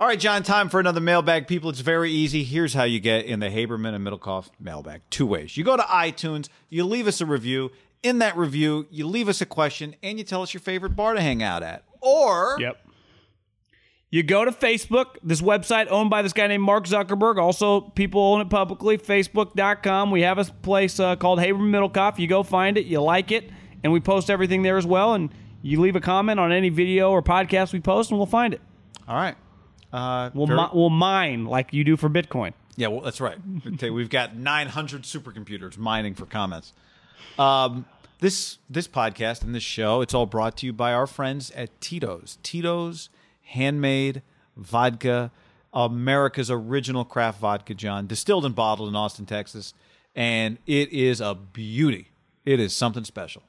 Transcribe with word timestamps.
All 0.00 0.06
right, 0.06 0.20
John, 0.20 0.44
time 0.44 0.68
for 0.68 0.78
another 0.78 1.00
mailbag. 1.00 1.48
People, 1.48 1.70
it's 1.70 1.80
very 1.80 2.12
easy. 2.12 2.44
Here's 2.44 2.72
how 2.72 2.84
you 2.84 3.00
get 3.00 3.24
in 3.24 3.40
the 3.40 3.48
Haberman 3.48 3.94
and 3.94 4.06
Middlecoff 4.06 4.48
mailbag. 4.60 5.02
Two 5.10 5.26
ways. 5.26 5.56
You 5.56 5.64
go 5.64 5.76
to 5.76 5.82
iTunes, 5.82 6.48
you 6.68 6.84
leave 6.84 7.08
us 7.08 7.20
a 7.20 7.26
review. 7.26 7.72
In 8.04 8.20
that 8.20 8.36
review, 8.36 8.86
you 8.92 9.08
leave 9.08 9.28
us 9.28 9.40
a 9.40 9.46
question 9.46 9.96
and 10.04 10.16
you 10.16 10.24
tell 10.24 10.40
us 10.40 10.54
your 10.54 10.60
favorite 10.60 10.94
bar 10.94 11.14
to 11.14 11.20
hang 11.20 11.42
out 11.42 11.64
at. 11.64 11.82
Or 12.00 12.56
Yep. 12.60 12.78
You 14.10 14.22
go 14.22 14.44
to 14.44 14.52
Facebook, 14.52 15.16
this 15.22 15.42
website 15.42 15.88
owned 15.90 16.10
by 16.10 16.22
this 16.22 16.32
guy 16.32 16.46
named 16.46 16.62
Mark 16.62 16.86
Zuckerberg. 16.86 17.36
Also, 17.36 17.80
people 17.80 18.20
own 18.22 18.40
it 18.40 18.48
publicly. 18.48 18.98
Facebook.com. 18.98 20.12
We 20.12 20.22
have 20.22 20.38
a 20.38 20.44
place 20.44 21.00
uh, 21.00 21.16
called 21.16 21.40
Haberman 21.40 21.70
Middlecoff. 21.70 22.20
You 22.20 22.28
go 22.28 22.44
find 22.44 22.78
it, 22.78 22.86
you 22.86 23.02
like 23.02 23.32
it, 23.32 23.50
and 23.82 23.92
we 23.92 23.98
post 23.98 24.30
everything 24.30 24.62
there 24.62 24.78
as 24.78 24.86
well. 24.86 25.14
And 25.14 25.30
you 25.60 25.80
leave 25.80 25.96
a 25.96 26.00
comment 26.00 26.38
on 26.38 26.52
any 26.52 26.68
video 26.68 27.10
or 27.10 27.20
podcast 27.20 27.72
we 27.72 27.80
post, 27.80 28.10
and 28.10 28.18
we'll 28.18 28.26
find 28.26 28.54
it. 28.54 28.60
All 29.08 29.16
right. 29.16 29.36
Uh, 29.92 30.30
We'll, 30.34 30.46
very- 30.46 30.60
mi- 30.60 30.68
we'll 30.72 30.90
mine 30.90 31.44
like 31.46 31.72
you 31.72 31.84
do 31.84 31.96
for 31.96 32.08
Bitcoin. 32.08 32.52
Yeah, 32.76 32.88
well, 32.88 33.00
that's 33.00 33.20
right. 33.20 33.38
Okay, 33.74 33.90
we've 33.90 34.10
got 34.10 34.36
900 34.36 35.02
supercomputers 35.02 35.76
mining 35.78 36.14
for 36.14 36.26
comments. 36.26 36.72
Um, 37.38 37.86
this 38.20 38.58
this 38.70 38.86
podcast 38.88 39.42
and 39.42 39.54
this 39.54 39.62
show, 39.62 40.00
it's 40.00 40.14
all 40.14 40.26
brought 40.26 40.56
to 40.58 40.66
you 40.66 40.72
by 40.72 40.92
our 40.92 41.06
friends 41.06 41.50
at 41.52 41.80
Tito's. 41.80 42.38
Tito's 42.42 43.08
handmade 43.42 44.22
vodka, 44.56 45.30
America's 45.72 46.50
original 46.50 47.04
craft 47.04 47.40
vodka, 47.40 47.74
John, 47.74 48.06
distilled 48.06 48.44
and 48.44 48.54
bottled 48.54 48.88
in 48.88 48.96
Austin, 48.96 49.26
Texas, 49.26 49.74
and 50.14 50.58
it 50.66 50.92
is 50.92 51.20
a 51.20 51.34
beauty. 51.34 52.08
It 52.44 52.60
is 52.60 52.72
something 52.74 53.04
special. 53.04 53.42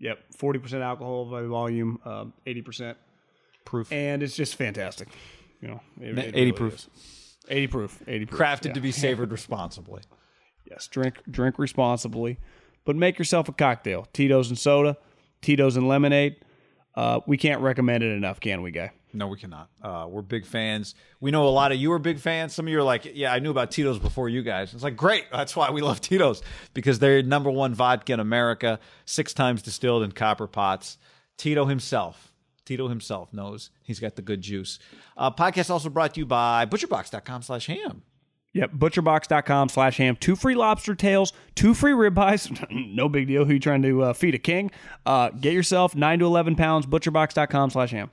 Yep. 0.00 0.18
40% 0.38 0.80
alcohol 0.80 1.24
by 1.30 1.42
volume, 1.42 1.98
um, 2.04 2.32
80% 2.46 2.94
Proof. 3.64 3.92
and 3.92 4.22
it's 4.22 4.36
just 4.36 4.54
fantastic. 4.54 5.08
You 5.60 5.68
know, 5.68 5.80
it- 6.00 6.18
it 6.18 6.24
80 6.28 6.32
really 6.40 6.52
proof. 6.52 6.74
is. 6.74 6.88
80 7.48 7.66
proof. 7.68 8.02
80 8.06 8.26
proof. 8.26 8.40
Crafted 8.40 8.66
yeah. 8.66 8.72
to 8.74 8.80
be 8.80 8.92
savored 9.04 9.32
responsibly. 9.32 10.02
Yes, 10.70 10.86
drink 10.86 11.16
drink 11.30 11.58
responsibly, 11.58 12.38
but 12.84 12.94
make 12.96 13.18
yourself 13.18 13.48
a 13.48 13.52
cocktail. 13.52 14.06
Tito's 14.12 14.48
and 14.50 14.58
soda, 14.58 14.96
Tito's 15.40 15.76
and 15.76 15.88
lemonade. 15.88 16.36
Uh, 16.94 17.20
we 17.26 17.36
can't 17.38 17.60
recommend 17.62 18.02
it 18.02 18.10
enough, 18.14 18.38
can 18.40 18.60
we, 18.60 18.70
guy? 18.70 18.90
No, 19.14 19.28
we 19.28 19.38
cannot. 19.38 19.70
Uh, 19.80 20.06
we're 20.10 20.20
big 20.20 20.44
fans. 20.44 20.94
We 21.20 21.30
know 21.30 21.46
a 21.46 21.48
lot 21.48 21.72
of 21.72 21.78
you 21.78 21.90
are 21.92 21.98
big 21.98 22.18
fans. 22.18 22.54
Some 22.54 22.66
of 22.66 22.72
you 22.72 22.78
are 22.78 22.82
like, 22.82 23.10
yeah, 23.14 23.32
I 23.32 23.38
knew 23.38 23.50
about 23.50 23.70
Tito's 23.70 23.98
before 23.98 24.28
you 24.28 24.42
guys. 24.42 24.74
It's 24.74 24.82
like, 24.82 24.96
great. 24.96 25.24
That's 25.32 25.56
why 25.56 25.70
we 25.70 25.80
love 25.80 26.00
Tito's 26.02 26.42
because 26.74 26.98
they're 26.98 27.22
number 27.22 27.50
one 27.50 27.72
vodka 27.72 28.12
in 28.12 28.20
America, 28.20 28.78
six 29.06 29.32
times 29.32 29.62
distilled 29.62 30.02
in 30.02 30.12
copper 30.12 30.46
pots. 30.46 30.98
Tito 31.38 31.64
himself, 31.64 32.27
Tito 32.68 32.88
himself 32.88 33.32
knows 33.32 33.70
he's 33.82 33.98
got 33.98 34.16
the 34.16 34.20
good 34.20 34.42
juice. 34.42 34.78
Uh, 35.16 35.30
podcast 35.30 35.70
also 35.70 35.88
brought 35.88 36.12
to 36.12 36.20
you 36.20 36.26
by 36.26 36.66
butcherbox.com 36.66 37.40
slash 37.40 37.66
ham. 37.66 38.02
Yep, 38.52 38.72
butcherbox.com 38.72 39.70
slash 39.70 39.96
ham. 39.96 40.16
Two 40.16 40.36
free 40.36 40.54
lobster 40.54 40.94
tails, 40.94 41.32
two 41.54 41.72
free 41.72 41.92
ribeyes. 41.92 42.70
no 42.94 43.08
big 43.08 43.26
deal. 43.26 43.46
Who 43.46 43.54
you 43.54 43.58
trying 43.58 43.80
to 43.82 44.02
uh, 44.02 44.12
feed 44.12 44.34
a 44.34 44.38
king? 44.38 44.70
Uh, 45.06 45.30
get 45.30 45.54
yourself 45.54 45.94
9 45.94 46.18
to 46.18 46.26
11 46.26 46.56
pounds, 46.56 46.84
butcherbox.com 46.84 47.70
slash 47.70 47.90
ham. 47.90 48.10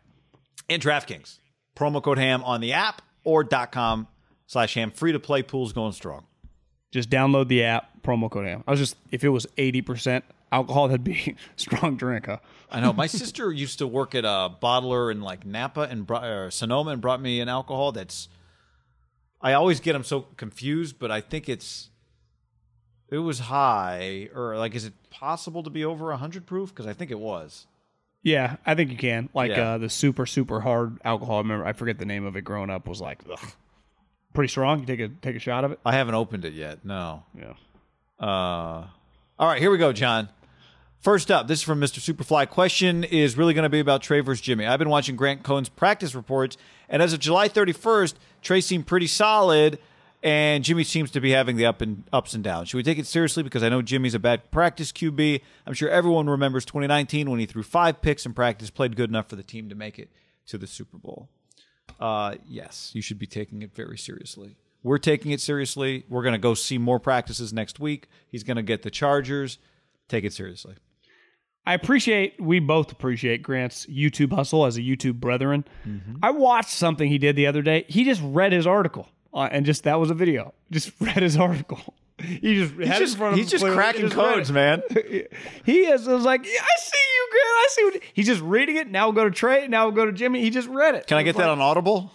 And 0.70 0.82
DraftKings. 0.82 1.40
Promo 1.76 2.02
code 2.02 2.18
ham 2.18 2.42
on 2.46 2.62
the 2.62 2.72
app 2.72 3.02
or 3.26 3.44
.com 3.44 4.08
slash 4.48 4.74
ham. 4.76 4.92
Free 4.92 5.12
to 5.12 5.20
play 5.20 5.44
pools 5.44 5.74
going 5.74 5.92
strong. 5.92 6.24
Just 6.92 7.10
download 7.10 7.50
the 7.50 7.64
app, 7.64 8.02
promo 8.04 8.32
code 8.32 8.46
ham. 8.46 8.64
I 8.66 8.72
was 8.72 8.80
just, 8.80 8.96
if 9.12 9.26
it 9.26 9.30
was 9.30 9.46
80% 9.58 10.22
alcohol, 10.56 10.88
that'd 10.88 11.04
be 11.04 11.36
strong 11.56 11.96
drink, 11.98 12.26
huh? 12.28 12.38
I 12.72 12.80
know. 12.82 12.94
My 12.94 13.08
sister 13.22 13.52
used 13.52 13.78
to 13.80 13.88
work 13.88 14.16
at 14.16 14.26
a 14.26 14.50
bottler 14.62 15.12
in 15.12 15.22
like 15.22 15.46
Napa 15.46 15.82
and 15.82 16.06
brought, 16.08 16.24
or 16.24 16.50
Sonoma 16.52 16.92
and 16.92 17.02
brought 17.02 17.22
me 17.22 17.40
an 17.42 17.50
alcohol 17.50 17.92
that's. 17.92 18.28
I 19.42 19.54
always 19.54 19.80
get 19.80 19.94
them 19.94 20.04
so 20.04 20.22
confused, 20.38 20.98
but 21.00 21.12
I 21.12 21.22
think 21.22 21.48
it's. 21.50 21.90
It 23.12 23.20
was 23.20 23.38
high, 23.40 24.30
or 24.34 24.58
like, 24.58 24.74
is 24.74 24.86
it 24.86 24.94
possible 25.12 25.62
to 25.64 25.70
be 25.70 25.86
over 25.86 26.12
hundred 26.16 26.48
proof? 26.48 26.70
Because 26.70 26.88
I 26.88 26.94
think 26.94 27.12
it 27.12 27.20
was. 27.20 27.68
Yeah, 28.24 28.56
I 28.66 28.74
think 28.74 28.90
you 28.90 28.98
can. 28.98 29.30
Like 29.36 29.52
Yeah. 29.52 29.74
uh, 29.74 29.78
the 29.78 29.90
super 29.90 30.26
super 30.26 30.60
hard 30.62 30.98
alcohol. 31.06 31.36
I 31.36 31.42
remember 31.42 31.66
I 31.68 31.74
forget 31.74 32.00
the 32.00 32.06
name 32.06 32.26
of 32.26 32.36
it. 32.36 32.42
Growing 32.42 32.72
up 32.72 32.88
was 32.88 33.00
like 33.00 33.20
ugh, 33.32 33.40
pretty 34.34 34.48
strong. 34.50 34.80
You 34.80 34.86
take 34.88 35.00
a 35.00 35.10
take 35.10 35.36
a 35.36 35.40
shot 35.40 35.64
of 35.64 35.72
it. 35.74 35.80
I 35.86 35.94
haven't 35.94 36.16
opened 36.16 36.44
it 36.46 36.54
yet. 36.54 36.84
No. 36.84 37.24
Yeah. 37.38 37.54
Uh, 38.20 38.88
all 39.38 39.48
right, 39.48 39.62
here 39.62 39.70
we 39.70 39.78
go, 39.78 39.94
John. 39.94 40.30
First 41.06 41.30
up, 41.30 41.48
this 41.48 41.60
is 41.60 41.64
from 41.64 41.80
Mr. 41.80 42.00
Superfly. 42.00 42.50
Question 42.50 43.04
is 43.04 43.38
really 43.38 43.54
going 43.54 43.62
to 43.62 43.70
be 43.70 43.80
about 43.80 44.02
Trey 44.02 44.22
versus 44.22 44.42
Jimmy. 44.42 44.66
I've 44.66 44.80
been 44.80 44.90
watching 44.90 45.16
Grant 45.16 45.44
Cohn's 45.44 45.70
practice 45.70 46.16
reports, 46.16 46.58
and 46.90 47.00
as 47.00 47.14
of 47.14 47.20
July 47.20 47.48
31st, 47.48 48.16
Trey 48.42 48.60
seemed 48.60 48.88
pretty 48.88 49.06
solid, 49.06 49.78
and 50.24 50.64
Jimmy 50.64 50.84
seems 50.84 51.12
to 51.12 51.22
be 51.22 51.30
having 51.30 51.58
the 51.58 51.66
up 51.68 51.80
and 51.80 52.06
ups 52.12 52.34
and 52.34 52.44
downs. 52.44 52.70
Should 52.70 52.78
we 52.78 52.82
take 52.82 52.98
it 52.98 53.06
seriously? 53.06 53.44
Because 53.44 53.62
I 53.62 53.70
know 53.70 53.84
Jimmy's 53.84 54.16
a 54.16 54.20
bad 54.20 54.50
practice 54.50 54.92
QB. 54.92 55.42
I'm 55.68 55.76
sure 55.76 55.90
everyone 55.90 56.28
remembers 56.28 56.66
2019 56.66 57.30
when 57.30 57.40
he 57.40 57.46
threw 57.46 57.62
five 57.62 58.02
picks 58.02 58.26
in 58.26 58.34
practice, 58.34 58.72
played 58.72 58.96
good 58.96 59.12
enough 59.12 59.30
for 59.30 59.36
the 59.36 59.44
team 59.44 59.70
to 59.70 59.76
make 59.76 60.00
it 60.00 60.10
to 60.48 60.58
the 60.58 60.66
Super 60.66 60.98
Bowl. 60.98 61.30
Uh, 62.00 62.34
yes, 62.48 62.90
you 62.96 63.04
should 63.04 63.20
be 63.20 63.28
taking 63.28 63.62
it 63.62 63.76
very 63.76 64.00
seriously. 64.00 64.56
We're 64.82 64.98
taking 64.98 65.30
it 65.30 65.40
seriously. 65.40 66.04
We're 66.10 66.24
going 66.24 66.34
to 66.34 66.40
go 66.40 66.56
see 66.56 66.80
more 66.80 67.00
practices 67.00 67.54
next 67.54 67.80
week. 67.80 68.08
He's 68.28 68.42
going 68.42 68.58
to 68.58 68.64
get 68.64 68.82
the 68.82 68.90
Chargers. 68.90 69.60
Take 70.08 70.24
it 70.24 70.34
seriously. 70.34 70.78
I 71.66 71.74
appreciate. 71.74 72.40
We 72.40 72.60
both 72.60 72.92
appreciate 72.92 73.42
Grant's 73.42 73.86
YouTube 73.88 74.32
hustle 74.34 74.66
as 74.66 74.78
a 74.78 74.82
YouTube 74.82 75.16
brethren. 75.16 75.66
Mm-hmm. 75.88 76.18
I 76.22 76.32
watched 76.32 76.70
something 76.70 77.10
he 77.10 77.18
did 77.18 77.36
the 77.36 77.48
other 77.48 77.62
day. 77.62 77.86
He 77.88 78.04
just 78.04 78.22
read 78.24 78.52
his 78.52 78.68
article, 78.68 79.10
uh, 79.34 79.50
and 79.52 79.66
just 79.66 79.84
that 79.84 80.00
was 80.00 80.10
a 80.10 80.14
video. 80.14 80.54
Just 80.72 80.92
read 81.00 81.18
his 81.18 81.38
article. 81.38 81.96
He 82.18 82.56
just 82.56 82.74
He's 82.76 82.88
just, 82.88 83.14
in 83.14 83.20
front 83.20 83.34
of 83.34 83.40
he's 83.40 83.50
just 83.52 83.66
cracking 83.66 84.04
just 84.04 84.16
codes, 84.16 84.52
man. 84.52 84.82
He 85.66 85.80
is. 85.80 86.08
I 86.08 86.14
was 86.14 86.24
like, 86.24 86.46
yeah, 86.46 86.62
I 86.62 86.80
see 86.80 86.98
you, 86.98 87.28
Grant. 87.32 87.46
I 87.46 87.68
see. 87.70 87.84
What, 87.84 88.04
he's 88.14 88.26
just 88.28 88.42
reading 88.42 88.78
it. 88.78 88.90
Now 88.90 89.08
we'll 89.08 89.14
go 89.16 89.26
to 89.26 89.32
Trey. 89.32 89.68
Now 89.68 89.86
we'll 89.86 89.96
go 89.96 90.06
to 90.06 90.12
Jimmy. 90.14 90.42
He 90.42 90.50
just 90.50 90.70
read 90.70 90.96
it. 90.96 91.08
Can 91.08 91.18
I 91.18 91.24
get 91.24 91.36
that 91.36 91.50
on 91.50 91.60
Audible? 91.60 92.12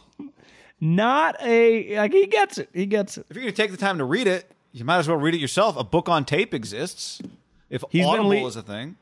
Not 0.81 1.37
a 1.43 1.97
like. 1.99 2.13
He 2.13 2.27
gets 2.27 2.57
it. 2.57 2.71
He 2.73 2.87
gets 2.87 3.19
it. 3.19 3.27
If 3.29 3.37
you're 3.37 3.43
going 3.43 3.55
to 3.55 3.63
take 3.63 3.71
the 3.71 3.77
time 3.77 3.99
to 3.99 4.05
read 4.05 4.27
it, 4.27 4.51
you 4.73 4.85
might 4.85 4.99
as 4.99 5.09
well 5.09 5.19
read 5.19 5.35
it 5.35 5.41
yourself. 5.41 5.77
A 5.77 5.85
book 5.85 6.09
on 6.09 6.25
tape 6.25 6.55
exists. 6.55 7.21
If 7.69 7.85
He's 7.91 8.07
Audible 8.07 8.31
le- 8.31 8.47
is 8.47 8.57
a 8.57 8.63
thing. 8.63 8.97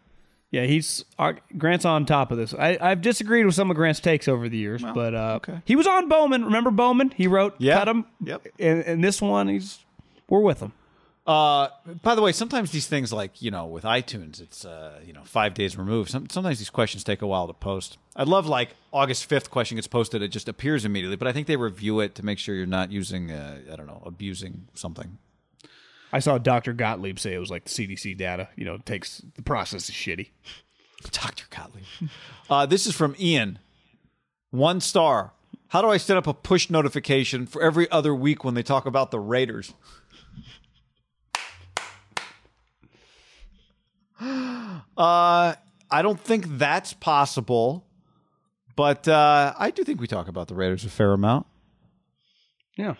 Yeah, 0.51 0.65
he's 0.65 1.05
uh, 1.19 1.35
Grant's 1.59 1.85
on 1.85 2.07
top 2.07 2.33
of 2.33 2.39
this. 2.39 2.55
I, 2.55 2.79
I've 2.81 3.03
disagreed 3.03 3.45
with 3.45 3.55
some 3.55 3.71
of 3.71 3.77
Grant's 3.77 4.01
takes 4.01 4.29
over 4.29 4.49
the 4.49 4.57
years, 4.57 4.83
but 4.83 5.15
uh, 5.15 5.35
okay. 5.37 5.61
he 5.67 5.77
was 5.77 5.87
on 5.87 6.09
Bowman. 6.09 6.45
Remember 6.45 6.71
Bowman? 6.71 7.13
He 7.17 7.27
wrote 7.27 7.55
Yeah. 7.59 7.79
cut 7.79 7.89
him. 7.89 8.07
Yep. 8.25 8.47
And, 8.59 8.83
and 8.85 9.05
this 9.05 9.21
one, 9.21 9.49
he's 9.49 9.81
we're 10.29 10.41
with 10.41 10.61
him. 10.61 10.73
Uh, 11.27 11.69
by 12.03 12.15
the 12.15 12.23
way, 12.23 12.33
sometimes 12.33 12.71
these 12.71 12.87
things, 12.87 13.13
like 13.13 13.43
you 13.43 13.51
know, 13.51 13.67
with 13.67 13.85
iTunes, 13.85 14.41
it's 14.41 14.65
uh, 14.65 14.99
you 15.05 15.13
know 15.13 15.23
five 15.25 15.53
days 15.53 15.77
removed. 15.77 16.09
Some, 16.09 16.31
sometimes 16.31 16.59
these 16.59 16.71
questions 16.71 17.05
take 17.05 17.21
a 17.21 17.27
while 17.27 17.47
to 17.47 17.53
post. 17.53 17.99
I 18.17 18.23
love 18.23 18.47
like 18.47 18.71
August 18.91 19.27
fifth 19.27 19.51
question 19.51 19.77
gets 19.77 19.87
posted, 19.87 20.23
it 20.23 20.29
just 20.29 20.49
appears 20.49 20.87
immediately. 20.87 21.17
But 21.17 21.29
I 21.29 21.33
think 21.33 21.47
they 21.47 21.57
review 21.57 22.01
it 22.01 22.15
to 22.15 22.25
make 22.25 22.39
sure 22.39 22.55
you're 22.55 22.65
not 22.65 22.91
using, 22.91 23.31
uh, 23.31 23.59
I 23.71 23.77
don't 23.77 23.87
know, 23.87 24.03
abusing 24.07 24.69
something. 24.73 25.19
I 26.13 26.21
saw 26.21 26.39
Dr. 26.39 26.73
Gottlieb 26.73 27.19
say 27.19 27.35
it 27.35 27.39
was 27.39 27.51
like 27.51 27.65
the 27.65 27.71
CDC 27.71 28.17
data. 28.17 28.49
You 28.57 28.65
know, 28.65 28.75
it 28.75 28.87
takes 28.87 29.23
the 29.37 29.43
process 29.43 29.89
is 29.89 29.95
shitty. 29.95 30.31
Dr. 31.11 31.47
Gottlieb. 31.51 31.85
Uh, 32.51 32.65
this 32.65 32.87
is 32.87 32.95
from 32.95 33.15
Ian. 33.21 33.59
One 34.53 34.81
star. 34.81 35.35
How 35.69 35.83
do 35.83 35.89
I 35.89 35.99
set 35.99 36.17
up 36.17 36.27
a 36.27 36.33
push 36.33 36.71
notification 36.71 37.45
for 37.45 37.61
every 37.63 37.91
other 37.91 38.15
week 38.15 38.43
when 38.43 38.55
they 38.55 38.63
talk 38.63 38.87
about 38.87 39.11
the 39.11 39.21
Raiders? 39.21 39.75
Uh, 44.97 45.55
I 45.91 46.03
don't 46.03 46.19
think 46.19 46.59
that's 46.59 46.93
possible, 46.93 47.87
but 48.75 49.07
uh, 49.07 49.55
I 49.57 49.71
do 49.71 49.85
think 49.85 50.01
we 50.01 50.09
talk 50.09 50.27
about 50.27 50.49
the 50.49 50.57
Raiders 50.57 50.85
a 50.85 50.91
fair 50.91 51.13
amount. 51.13 51.47
Yeah, 52.77 52.95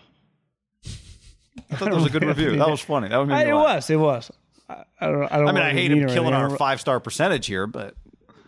I 1.71 1.75
thought 1.75 1.89
that 1.89 1.95
was 1.95 2.05
a 2.05 2.09
good 2.09 2.23
review. 2.33 2.57
That 2.57 2.69
was 2.69 2.81
funny. 2.81 3.09
That 3.09 3.17
was 3.17 3.29
I, 3.29 3.43
it 3.45 3.53
was. 3.53 3.89
It 3.89 3.95
was. 3.97 4.31
I, 4.69 4.83
I 4.99 5.07
don't. 5.07 5.23
I 5.31 5.37
don't. 5.37 5.47
I 5.47 5.51
mean, 5.51 5.63
I 5.63 5.71
hate 5.71 5.91
him 5.91 6.07
killing 6.07 6.33
our 6.33 6.49
five 6.57 6.79
star 6.79 6.99
percentage 6.99 7.45
here, 7.47 7.67
but 7.67 7.95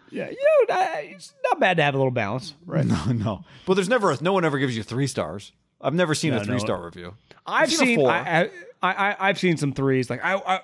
Yeah, 0.10 0.30
you 0.30 0.66
know, 0.70 0.76
it's 1.04 1.34
not 1.44 1.60
bad 1.60 1.78
to 1.78 1.84
have 1.84 1.94
a 1.96 1.98
little 1.98 2.12
balance, 2.12 2.54
right? 2.66 2.86
no. 2.86 3.06
No. 3.12 3.46
But 3.66 3.76
there's 3.76 3.90
never 3.90 4.12
a, 4.12 4.18
no 4.22 4.34
one 4.34 4.46
ever 4.46 4.58
gives 4.60 4.76
you 4.76 4.84
three 4.84 5.08
stars. 5.08 5.52
I've 5.80 5.94
never 5.96 6.14
seen 6.14 6.34
a 6.34 6.38
no. 6.38 6.44
three 6.44 6.60
star 6.60 6.84
review. 6.84 7.16
I've 7.46 7.72
seen 7.72 7.82
a 7.82 7.86
seen. 7.86 8.00
four. 8.00 8.12
I, 8.12 8.50
I, 8.84 8.94
I, 8.94 9.16
I've 9.20 9.40
seen 9.40 9.58
some 9.58 9.74
threes. 9.74 10.10
Like 10.10 10.24
I, 10.24 10.36
I, 10.36 10.60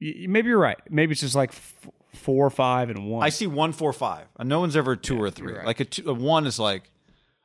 maybe 0.00 0.48
you're 0.48 0.58
right. 0.58 0.78
Maybe 0.90 1.12
it's 1.12 1.22
just 1.22 1.34
like 1.34 1.50
f- 1.50 1.88
four, 2.14 2.50
five, 2.50 2.90
and 2.90 3.08
one. 3.10 3.22
I 3.24 3.30
see 3.30 3.46
one, 3.46 3.72
four, 3.72 3.92
five. 3.92 4.26
No 4.42 4.60
one's 4.60 4.76
ever 4.76 4.96
two 4.96 5.20
or 5.20 5.30
three. 5.30 5.54
right. 5.54 5.64
Like 5.66 5.80
a, 5.80 5.84
two, 5.86 6.10
a 6.10 6.12
one 6.12 6.46
is 6.46 6.58
like 6.58 6.90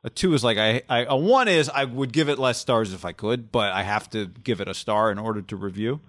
a 0.02 0.10
two 0.10 0.34
is 0.34 0.42
like 0.42 0.58
I, 0.58 0.82
I 0.88 1.04
a 1.04 1.16
one 1.16 1.48
is 1.48 1.68
I 1.68 1.84
would 1.84 2.12
give 2.12 2.28
it 2.28 2.38
less 2.38 2.58
stars 2.58 2.92
if 2.92 3.04
I 3.04 3.12
could, 3.12 3.52
but 3.52 3.72
I 3.72 3.82
have 3.82 4.08
to 4.10 4.26
give 4.26 4.60
it 4.60 4.68
a 4.68 4.74
star 4.74 5.10
in 5.10 5.18
order 5.18 5.42
to 5.42 5.56
review. 5.56 6.00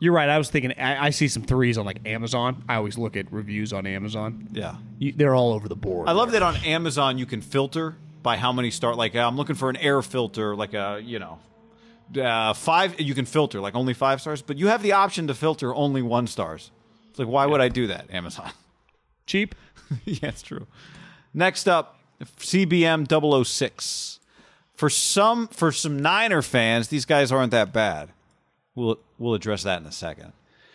You're 0.00 0.14
right. 0.14 0.28
I 0.30 0.38
was 0.38 0.50
thinking. 0.50 0.72
I, 0.72 1.06
I 1.06 1.10
see 1.10 1.28
some 1.28 1.42
threes 1.42 1.76
on 1.76 1.84
like 1.84 2.00
Amazon. 2.06 2.64
I 2.68 2.76
always 2.76 2.96
look 2.96 3.16
at 3.16 3.30
reviews 3.30 3.72
on 3.72 3.86
Amazon. 3.86 4.48
Yeah. 4.50 4.76
You, 4.98 5.12
they're 5.12 5.34
all 5.34 5.52
over 5.52 5.68
the 5.68 5.76
board. 5.76 6.08
I 6.08 6.12
love 6.12 6.32
that 6.32 6.42
on 6.42 6.56
Amazon 6.56 7.18
you 7.18 7.26
can 7.26 7.42
filter 7.42 7.96
by 8.22 8.36
how 8.36 8.52
many 8.52 8.70
start. 8.70 8.96
Like 8.96 9.14
I'm 9.14 9.36
looking 9.36 9.56
for 9.56 9.68
an 9.68 9.76
air 9.76 10.00
filter, 10.00 10.56
like 10.56 10.72
a 10.72 11.00
you 11.04 11.18
know 11.18 11.38
uh, 12.20 12.54
five. 12.54 12.98
You 12.98 13.14
can 13.14 13.26
filter 13.26 13.60
like 13.60 13.74
only 13.74 13.92
five 13.92 14.22
stars, 14.22 14.40
but 14.42 14.56
you 14.58 14.68
have 14.68 14.82
the 14.82 14.92
option 14.92 15.26
to 15.28 15.34
filter 15.34 15.74
only 15.74 16.00
one 16.02 16.26
stars. 16.26 16.70
It's 17.10 17.18
like 17.18 17.28
why 17.28 17.44
would 17.44 17.60
I 17.60 17.68
do 17.68 17.86
that, 17.88 18.10
Amazon? 18.10 18.50
Cheap. 19.26 19.54
yeah, 20.04 20.28
it's 20.28 20.42
true. 20.42 20.66
Next 21.34 21.68
up, 21.68 21.99
CBM 22.20 23.44
006. 23.44 24.20
For 24.74 24.88
some 24.88 25.48
for 25.48 25.72
some 25.72 26.00
Niner 26.00 26.42
fans, 26.42 26.88
these 26.88 27.04
guys 27.04 27.30
aren't 27.30 27.50
that 27.50 27.72
bad. 27.72 28.10
We'll 28.74 28.98
we'll 29.18 29.34
address 29.34 29.62
that 29.64 29.80
in 29.80 29.86
a 29.86 29.92
second. 29.92 30.32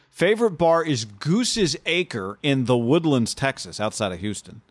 Favorite 0.09 0.51
bar 0.51 0.83
is 0.83 1.05
Goose's 1.05 1.75
Acre 1.85 2.39
in 2.41 2.65
the 2.65 2.77
Woodlands, 2.77 3.33
Texas, 3.33 3.79
outside 3.79 4.11
of 4.11 4.19
Houston. 4.19 4.61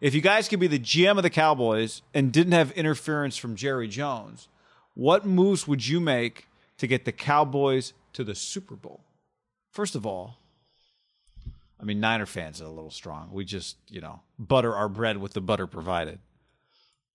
If 0.00 0.14
you 0.14 0.20
guys 0.20 0.48
could 0.48 0.60
be 0.60 0.66
the 0.66 0.78
GM 0.78 1.16
of 1.16 1.22
the 1.22 1.30
Cowboys 1.30 2.02
and 2.12 2.30
didn't 2.30 2.52
have 2.52 2.70
interference 2.72 3.36
from 3.36 3.56
Jerry 3.56 3.88
Jones, 3.88 4.48
what 4.94 5.26
moves 5.26 5.66
would 5.66 5.86
you 5.88 5.98
make 5.98 6.46
to 6.78 6.86
get 6.86 7.04
the 7.04 7.12
Cowboys 7.12 7.92
to 8.12 8.22
the 8.22 8.34
Super 8.34 8.76
Bowl? 8.76 9.00
First 9.70 9.94
of 9.94 10.06
all, 10.06 10.36
I 11.80 11.84
mean, 11.84 12.00
Niner 12.00 12.26
fans 12.26 12.60
are 12.62 12.64
a 12.64 12.70
little 12.70 12.90
strong. 12.90 13.30
We 13.32 13.44
just, 13.44 13.76
you 13.88 14.00
know, 14.00 14.20
butter 14.38 14.74
our 14.74 14.88
bread 14.88 15.18
with 15.18 15.34
the 15.34 15.40
butter 15.40 15.66
provided. 15.66 16.18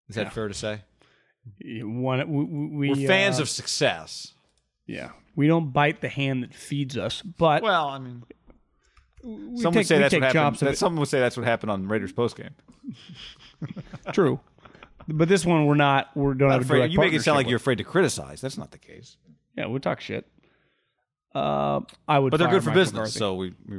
Is 0.09 0.15
that 0.15 0.33
fair 0.33 0.47
to 0.47 0.53
say? 0.53 0.81
One, 1.63 2.31
we, 2.31 2.43
we, 2.43 2.89
We're 2.89 3.07
fans 3.07 3.39
uh, 3.39 3.43
of 3.43 3.49
success. 3.49 4.33
Yeah, 4.85 5.11
we 5.35 5.47
don't 5.47 5.71
bite 5.71 6.01
the 6.01 6.09
hand 6.09 6.43
that 6.43 6.53
feeds 6.53 6.97
us, 6.97 7.21
but 7.21 7.63
Well, 7.63 7.87
I 7.87 7.99
mean, 7.99 8.23
we 9.23 9.61
some 9.61 9.73
take, 9.73 9.81
would 9.81 9.87
say 9.87 9.95
we 9.95 10.01
that's 10.01 10.13
what 10.13 10.23
happened. 10.23 10.59
That, 10.59 10.77
some 10.77 10.95
would 10.97 11.07
say 11.07 11.19
that's 11.19 11.37
what 11.37 11.45
happened 11.45 11.71
on 11.71 11.87
Raiders 11.87 12.13
postgame. 12.13 12.51
True, 14.11 14.39
but 15.07 15.29
this 15.29 15.45
one 15.45 15.65
we're 15.65 15.75
not. 15.75 16.15
We 16.15 16.23
don't 16.35 16.49
Not 16.49 16.51
have 16.51 16.69
a 16.69 16.73
direct 16.73 16.93
you 16.93 16.99
make 16.99 17.13
it 17.13 17.21
sound 17.21 17.37
like 17.37 17.45
partnership 17.45 17.49
you're 17.49 17.57
afraid 17.57 17.77
to 17.77 17.83
criticize. 17.83 18.41
That's 18.41 18.57
not 18.57 18.71
the 18.71 18.77
case. 18.77 19.17
Yeah, 19.55 19.67
we 19.67 19.79
talk 19.79 20.01
shit. 20.01 20.27
Uh, 21.33 21.81
I 22.07 22.19
would, 22.19 22.31
But 22.31 22.37
they're 22.37 22.49
good 22.49 22.63
for 22.63 22.69
Mike 22.71 22.75
business, 22.75 22.93
McCarthy. 22.93 23.19
so 23.19 23.35
we, 23.35 23.53
we 23.67 23.77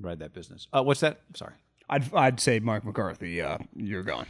ride 0.00 0.20
that 0.20 0.32
business. 0.32 0.66
Uh, 0.72 0.82
what's 0.82 1.00
that? 1.00 1.20
Sorry. 1.34 1.52
I'd 1.88 2.12
I'd 2.14 2.40
say 2.40 2.58
Mark 2.58 2.84
McCarthy. 2.84 3.40
Uh, 3.42 3.58
you're 3.76 4.02
gone. 4.02 4.26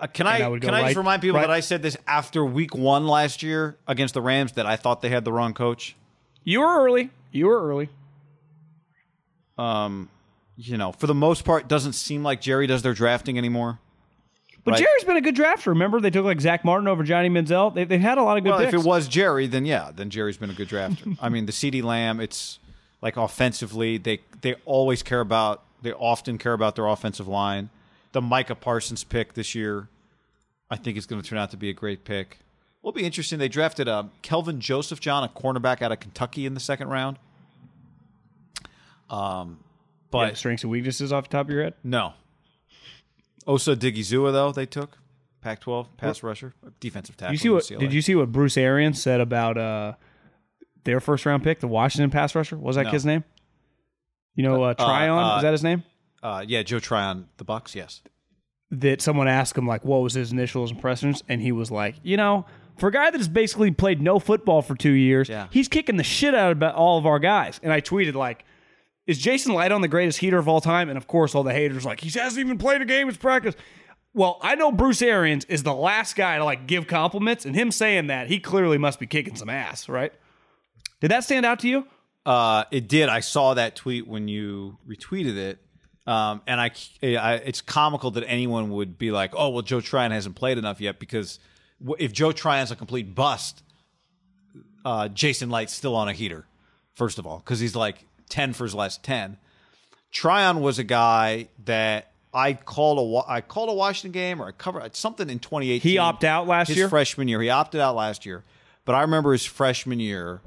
Uh, 0.00 0.06
can 0.08 0.26
I, 0.26 0.50
I 0.50 0.58
can 0.58 0.74
I 0.74 0.82
just 0.84 0.96
remind 0.96 1.22
people 1.22 1.36
right- 1.36 1.46
that 1.46 1.52
I 1.52 1.60
said 1.60 1.82
this 1.82 1.96
after 2.06 2.44
week 2.44 2.74
one 2.74 3.06
last 3.06 3.42
year 3.42 3.76
against 3.86 4.14
the 4.14 4.20
Rams 4.22 4.52
that 4.52 4.66
I 4.66 4.76
thought 4.76 5.00
they 5.02 5.08
had 5.10 5.24
the 5.24 5.32
wrong 5.32 5.54
coach? 5.54 5.96
You 6.44 6.60
were 6.60 6.82
early. 6.84 7.10
You 7.30 7.46
were 7.46 7.68
early. 7.68 7.88
Um, 9.58 10.08
you 10.56 10.76
know, 10.76 10.92
for 10.92 11.06
the 11.06 11.14
most 11.14 11.44
part, 11.44 11.68
doesn't 11.68 11.92
seem 11.94 12.22
like 12.22 12.40
Jerry 12.40 12.66
does 12.66 12.82
their 12.82 12.94
drafting 12.94 13.38
anymore. 13.38 13.78
But 14.66 14.72
Right. 14.72 14.80
Jerry's 14.80 15.04
been 15.04 15.16
a 15.16 15.20
good 15.22 15.36
drafter. 15.36 15.68
Remember, 15.68 16.00
they 16.00 16.10
took 16.10 16.24
like 16.24 16.40
Zach 16.40 16.64
Martin 16.64 16.88
over 16.88 17.02
Johnny 17.04 17.30
Manziel. 17.30 17.72
They, 17.72 17.84
they've 17.84 18.00
had 18.00 18.18
a 18.18 18.22
lot 18.22 18.36
of 18.36 18.42
good 18.44 18.50
Well, 18.50 18.58
picks. 18.58 18.74
if 18.74 18.80
it 18.80 18.84
was 18.86 19.06
Jerry, 19.08 19.46
then 19.46 19.64
yeah, 19.64 19.92
then 19.94 20.10
Jerry's 20.10 20.36
been 20.36 20.50
a 20.50 20.54
good 20.54 20.68
drafter. 20.68 21.16
I 21.22 21.28
mean, 21.28 21.46
the 21.46 21.52
CeeDee 21.52 21.82
Lamb, 21.84 22.18
it's 22.20 22.58
like 23.00 23.16
offensively, 23.16 23.96
they 23.96 24.20
they 24.42 24.54
always 24.64 25.02
care 25.04 25.20
about, 25.20 25.62
they 25.82 25.92
often 25.92 26.36
care 26.36 26.52
about 26.52 26.74
their 26.76 26.86
offensive 26.88 27.28
line. 27.28 27.70
The 28.12 28.20
Micah 28.20 28.56
Parsons 28.56 29.04
pick 29.04 29.34
this 29.34 29.54
year, 29.54 29.88
I 30.68 30.76
think 30.76 30.98
is 30.98 31.06
going 31.06 31.22
to 31.22 31.28
turn 31.28 31.38
out 31.38 31.52
to 31.52 31.56
be 31.56 31.70
a 31.70 31.72
great 31.72 32.02
pick. 32.04 32.40
Will 32.82 32.90
be 32.92 33.04
interesting. 33.04 33.38
They 33.38 33.48
drafted 33.48 33.86
uh, 33.88 34.04
Kelvin 34.22 34.60
Joseph 34.60 34.98
John, 35.00 35.22
a 35.22 35.28
cornerback 35.28 35.80
out 35.80 35.92
of 35.92 36.00
Kentucky, 36.00 36.44
in 36.44 36.54
the 36.54 36.60
second 36.60 36.88
round. 36.88 37.18
Um, 39.10 39.58
but 40.10 40.28
Yeah, 40.28 40.34
strengths 40.34 40.62
and 40.64 40.70
weaknesses 40.72 41.12
off 41.12 41.24
the 41.24 41.30
top 41.30 41.46
of 41.46 41.50
your 41.52 41.62
head. 41.62 41.74
no. 41.84 42.14
Osa 43.46 43.76
Odighizuwa 43.76 44.32
though 44.32 44.52
they 44.52 44.66
took 44.66 44.98
Pac-12 45.40 45.86
pass 45.96 46.22
rusher, 46.22 46.54
defensive 46.80 47.16
tackle. 47.16 47.32
You 47.34 47.38
see 47.38 47.48
what? 47.50 47.62
UCLA. 47.64 47.78
Did 47.78 47.92
you 47.92 48.02
see 48.02 48.14
what 48.16 48.32
Bruce 48.32 48.56
Arians 48.56 49.00
said 49.00 49.20
about 49.20 49.56
uh, 49.56 49.92
their 50.84 50.98
first 51.00 51.24
round 51.24 51.44
pick, 51.44 51.60
the 51.60 51.68
Washington 51.68 52.10
pass 52.10 52.34
rusher? 52.34 52.56
Was 52.56 52.74
that 52.76 52.86
No. 52.86 52.90
his 52.90 53.06
name? 53.06 53.22
You 54.34 54.42
know, 54.42 54.62
uh, 54.64 54.74
Tryon. 54.74 55.18
uh, 55.18 55.36
is 55.36 55.42
that 55.42 55.52
his 55.52 55.62
name? 55.62 55.84
Uh, 56.22 56.44
yeah, 56.46 56.62
Joe 56.62 56.80
Tryon, 56.80 57.28
the 57.36 57.44
Bucs. 57.44 57.74
Yes. 57.74 58.02
that 58.72 59.00
someone 59.00 59.28
asked 59.28 59.56
him 59.56 59.66
like 59.66 59.84
what 59.84 59.98
was 60.02 60.14
his 60.14 60.32
initial 60.32 60.66
impressions 60.68 61.22
and 61.28 61.40
he 61.40 61.52
was 61.52 61.70
like 61.70 61.94
you 62.02 62.16
know 62.16 62.44
for 62.76 62.88
a 62.88 62.92
guy 62.92 63.08
that 63.12 63.18
has 63.18 63.28
basically 63.28 63.70
played 63.70 64.02
no 64.02 64.18
football 64.18 64.60
for 64.60 64.74
two 64.74 64.90
years 64.90 65.28
Yeah. 65.28 65.46
he's 65.52 65.68
kicking 65.68 65.96
the 65.96 66.02
shit 66.02 66.34
out 66.34 66.60
of 66.60 66.74
all 66.74 66.98
of 66.98 67.06
our 67.06 67.20
guys 67.20 67.60
and 67.62 67.72
i 67.72 67.80
tweeted 67.80 68.14
like 68.14 68.44
is 69.06 69.18
jason 69.18 69.54
Licht 69.54 69.72
on 69.72 69.80
the 69.80 69.88
greatest 69.88 70.18
heater 70.18 70.38
of 70.38 70.48
all 70.48 70.60
time 70.60 70.88
and 70.88 70.96
of 70.96 71.06
course 71.06 71.34
all 71.34 71.42
the 71.42 71.52
haters 71.52 71.84
like 71.84 72.00
he 72.00 72.10
hasn't 72.18 72.38
even 72.44 72.58
played 72.58 72.82
a 72.82 72.84
game 72.84 73.08
it's 73.08 73.16
practice 73.18 73.54
well 74.14 74.38
i 74.42 74.54
know 74.54 74.72
bruce 74.72 75.02
arians 75.02 75.44
is 75.46 75.62
the 75.62 75.74
last 75.74 76.16
guy 76.16 76.38
to 76.38 76.44
like 76.44 76.66
give 76.66 76.86
compliments 76.86 77.44
and 77.44 77.54
him 77.54 77.70
saying 77.70 78.06
that 78.08 78.28
he 78.28 78.38
clearly 78.40 78.78
must 78.78 78.98
be 78.98 79.06
kicking 79.06 79.36
some 79.36 79.48
ass 79.50 79.88
right 79.88 80.12
did 81.00 81.10
that 81.10 81.24
stand 81.24 81.44
out 81.46 81.58
to 81.60 81.68
you 81.68 81.86
Uh, 82.24 82.64
it 82.72 82.88
did. 82.88 83.08
I 83.08 83.20
saw 83.20 83.54
that 83.54 83.76
tweet 83.76 84.08
when 84.08 84.26
you 84.26 84.78
retweeted 84.88 85.36
it, 85.36 85.58
um, 86.08 86.42
and 86.48 86.60
I, 86.60 86.72
I, 87.00 87.34
it's 87.34 87.60
comical 87.60 88.10
that 88.12 88.24
anyone 88.26 88.70
would 88.70 88.98
be 88.98 89.12
like, 89.12 89.32
"Oh, 89.36 89.50
well, 89.50 89.62
Joe 89.62 89.80
Tryon 89.80 90.10
hasn't 90.10 90.34
played 90.34 90.58
enough 90.58 90.80
yet." 90.80 90.98
Because 90.98 91.38
if 92.00 92.12
Joe 92.12 92.32
Tryon's 92.32 92.72
a 92.72 92.76
complete 92.76 93.14
bust, 93.14 93.62
uh, 94.84 95.06
Jason 95.06 95.50
Licht's 95.50 95.76
still 95.76 95.94
on 95.94 96.08
a 96.08 96.12
heater. 96.12 96.46
First 96.94 97.20
of 97.20 97.28
all, 97.28 97.38
because 97.38 97.60
he's 97.60 97.76
like 97.76 98.04
ten 98.28 98.52
for 98.52 98.64
his 98.64 98.74
last 98.74 99.02
ten. 99.02 99.38
Tryon 100.12 100.60
was 100.60 100.78
a 100.78 100.84
guy 100.84 101.48
that 101.64 102.12
I 102.32 102.54
called 102.54 102.98
a 103.26 103.30
I 103.30 103.40
called 103.40 103.68
a 103.68 103.74
Washington 103.74 104.12
game 104.12 104.40
or 104.40 104.48
I 104.48 104.52
covered 104.52 104.94
something 104.96 105.28
in 105.28 105.38
2018. 105.38 105.80
He 105.80 105.98
opted 105.98 106.28
out 106.28 106.46
last 106.46 106.68
his 106.68 106.76
year? 106.76 106.88
freshman 106.88 107.28
year. 107.28 107.40
He 107.40 107.50
opted 107.50 107.80
out 107.80 107.96
last 107.96 108.26
year, 108.26 108.44
but 108.84 108.94
I 108.94 109.02
remember 109.02 109.32
his 109.32 109.44
freshman 109.44 110.00
year 110.00 110.40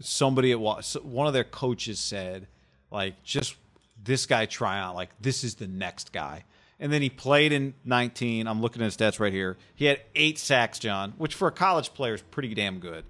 somebody 0.00 0.52
at 0.52 0.60
one 0.60 1.26
of 1.26 1.32
their 1.32 1.44
coaches 1.44 1.98
said 1.98 2.46
like 2.90 3.22
just 3.22 3.56
this 4.02 4.26
guy 4.26 4.46
Tryon 4.46 4.94
like 4.94 5.10
this 5.20 5.44
is 5.44 5.56
the 5.56 5.66
next 5.66 6.12
guy 6.12 6.44
and 6.80 6.92
then 6.92 7.02
he 7.02 7.10
played 7.10 7.52
in 7.52 7.74
19 7.84 8.46
i'm 8.46 8.60
looking 8.60 8.82
at 8.82 8.86
his 8.86 8.96
stats 8.96 9.20
right 9.20 9.32
here 9.32 9.56
he 9.74 9.84
had 9.84 10.00
eight 10.14 10.38
sacks 10.38 10.78
john 10.78 11.14
which 11.18 11.34
for 11.34 11.48
a 11.48 11.52
college 11.52 11.94
player 11.94 12.14
is 12.14 12.22
pretty 12.22 12.54
damn 12.54 12.78
good 12.78 13.04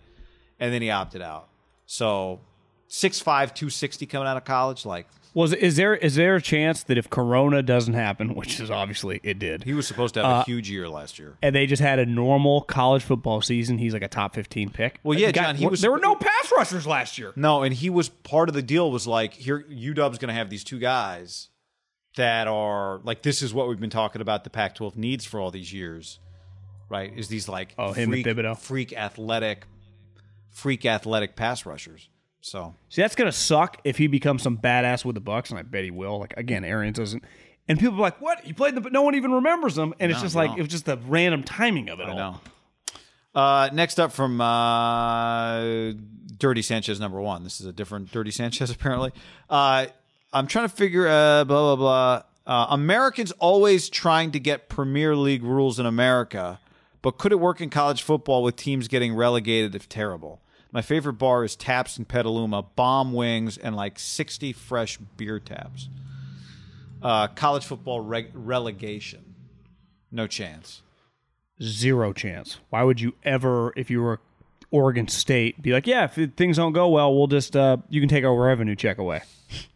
and 0.60 0.72
then 0.72 0.82
he 0.82 0.90
opted 0.90 1.22
out 1.22 1.48
so 1.86 2.40
6'5 2.92 3.24
260 3.54 4.04
coming 4.06 4.28
out 4.28 4.36
of 4.36 4.44
college 4.44 4.84
like 4.84 5.06
was 5.32 5.54
is 5.54 5.76
there 5.76 5.94
is 5.96 6.14
there 6.16 6.36
a 6.36 6.42
chance 6.42 6.82
that 6.82 6.98
if 6.98 7.08
corona 7.08 7.62
doesn't 7.62 7.94
happen 7.94 8.34
which 8.34 8.60
is 8.60 8.70
obviously 8.70 9.18
it 9.22 9.38
did 9.38 9.64
he 9.64 9.72
was 9.72 9.86
supposed 9.86 10.12
to 10.12 10.20
have 10.22 10.30
a 10.30 10.34
uh, 10.40 10.44
huge 10.44 10.68
year 10.68 10.86
last 10.90 11.18
year 11.18 11.38
and 11.40 11.56
they 11.56 11.64
just 11.64 11.80
had 11.80 11.98
a 11.98 12.04
normal 12.04 12.60
college 12.60 13.02
football 13.02 13.40
season, 13.40 13.78
he's 13.78 13.94
like 13.94 14.02
a 14.02 14.08
top 14.08 14.34
15 14.34 14.68
pick. 14.70 15.00
Well, 15.02 15.18
yeah, 15.18 15.30
guy- 15.30 15.42
John, 15.44 15.56
he 15.56 15.66
was- 15.66 15.80
there 15.80 15.90
were 15.90 15.98
no 15.98 16.14
pass 16.16 16.52
rushers 16.54 16.86
last 16.86 17.16
year. 17.16 17.32
No, 17.34 17.62
and 17.62 17.72
he 17.74 17.88
was 17.88 18.10
part 18.10 18.50
of 18.50 18.54
the 18.54 18.60
deal. 18.62 18.90
Was 18.92 19.06
like 19.06 19.32
here, 19.32 19.64
UW's 19.70 20.18
going 20.18 20.28
to 20.28 20.34
have 20.34 20.50
these 20.50 20.64
two 20.64 20.78
guys 20.78 21.48
that 22.16 22.46
are 22.46 23.00
like 23.04 23.22
this 23.22 23.40
is 23.40 23.54
what 23.54 23.68
we've 23.68 23.80
been 23.80 23.88
talking 23.90 24.20
about. 24.20 24.44
The 24.44 24.50
Pac-12 24.50 24.96
needs 24.96 25.24
for 25.24 25.40
all 25.40 25.50
these 25.50 25.72
years, 25.72 26.18
right? 26.90 27.10
Is 27.16 27.28
these 27.28 27.48
like 27.48 27.74
Oh, 27.78 27.92
him 27.92 28.12
and 28.12 28.22
freak, 28.22 28.26
Thibodeau. 28.26 28.58
freak 28.58 28.92
athletic, 28.92 29.66
freak 30.50 30.84
athletic 30.84 31.36
pass 31.36 31.64
rushers. 31.64 32.08
So 32.42 32.74
See, 32.88 33.00
that's 33.00 33.14
gonna 33.14 33.32
suck 33.32 33.80
if 33.84 33.96
he 33.96 34.08
becomes 34.08 34.42
some 34.42 34.58
badass 34.58 35.04
with 35.04 35.14
the 35.14 35.20
Bucs, 35.22 35.50
and 35.50 35.58
I 35.58 35.62
bet 35.62 35.84
he 35.84 35.90
will. 35.90 36.18
Like 36.18 36.34
again, 36.36 36.64
Arians 36.64 36.98
doesn't, 36.98 37.22
and 37.68 37.78
people 37.78 37.96
are 37.96 38.00
like, 38.00 38.20
"What? 38.20 38.40
He 38.40 38.52
played 38.52 38.74
the?" 38.74 38.80
But 38.80 38.92
no 38.92 39.02
one 39.02 39.14
even 39.14 39.30
remembers 39.32 39.78
him, 39.78 39.94
and 40.00 40.10
it's 40.10 40.20
just 40.20 40.34
like 40.34 40.50
it 40.50 40.60
was 40.60 40.68
just 40.68 40.84
the 40.84 40.98
random 41.06 41.44
timing 41.44 41.88
of 41.88 42.00
it 42.00 42.08
I 42.08 42.10
all. 42.10 42.16
know. 42.16 42.40
Uh, 43.34 43.70
next 43.72 43.98
up 43.98 44.12
from 44.12 44.40
uh, 44.40 45.92
Dirty 46.36 46.62
Sanchez, 46.62 46.98
number 47.00 47.20
one. 47.20 47.44
This 47.44 47.60
is 47.60 47.66
a 47.66 47.72
different 47.72 48.10
Dirty 48.12 48.32
Sanchez, 48.32 48.70
apparently. 48.72 49.12
Uh, 49.48 49.86
I'm 50.32 50.48
trying 50.48 50.68
to 50.68 50.74
figure 50.74 51.06
uh, 51.08 51.44
blah 51.44 51.76
blah 51.76 51.76
blah. 51.76 52.22
Uh, 52.44 52.66
Americans 52.70 53.30
always 53.38 53.88
trying 53.88 54.32
to 54.32 54.40
get 54.40 54.68
Premier 54.68 55.14
League 55.14 55.44
rules 55.44 55.78
in 55.78 55.86
America, 55.86 56.58
but 57.00 57.18
could 57.18 57.30
it 57.30 57.38
work 57.38 57.60
in 57.60 57.70
college 57.70 58.02
football 58.02 58.42
with 58.42 58.56
teams 58.56 58.88
getting 58.88 59.14
relegated 59.14 59.76
if 59.76 59.88
terrible? 59.88 60.40
My 60.72 60.80
favorite 60.80 61.14
bar 61.14 61.44
is 61.44 61.54
Taps 61.54 61.98
in 61.98 62.06
Petaluma, 62.06 62.62
bomb 62.62 63.12
wings, 63.12 63.58
and 63.58 63.76
like 63.76 63.98
60 63.98 64.54
fresh 64.54 64.96
beer 65.18 65.38
taps. 65.38 65.90
Uh, 67.02 67.26
college 67.28 67.64
football 67.66 68.00
reg- 68.00 68.30
relegation, 68.32 69.34
no 70.10 70.26
chance. 70.26 70.80
Zero 71.62 72.12
chance. 72.12 72.58
Why 72.70 72.82
would 72.84 73.00
you 73.00 73.14
ever, 73.22 73.72
if 73.76 73.90
you 73.90 74.00
were 74.00 74.20
Oregon 74.70 75.06
State, 75.08 75.60
be 75.60 75.72
like, 75.72 75.86
"Yeah, 75.86 76.04
if 76.04 76.34
things 76.34 76.56
don't 76.56 76.72
go 76.72 76.88
well, 76.88 77.14
we'll 77.14 77.26
just 77.26 77.54
uh, 77.54 77.76
you 77.90 78.00
can 78.00 78.08
take 78.08 78.24
our 78.24 78.34
revenue 78.34 78.74
check 78.74 78.98
away." 78.98 79.20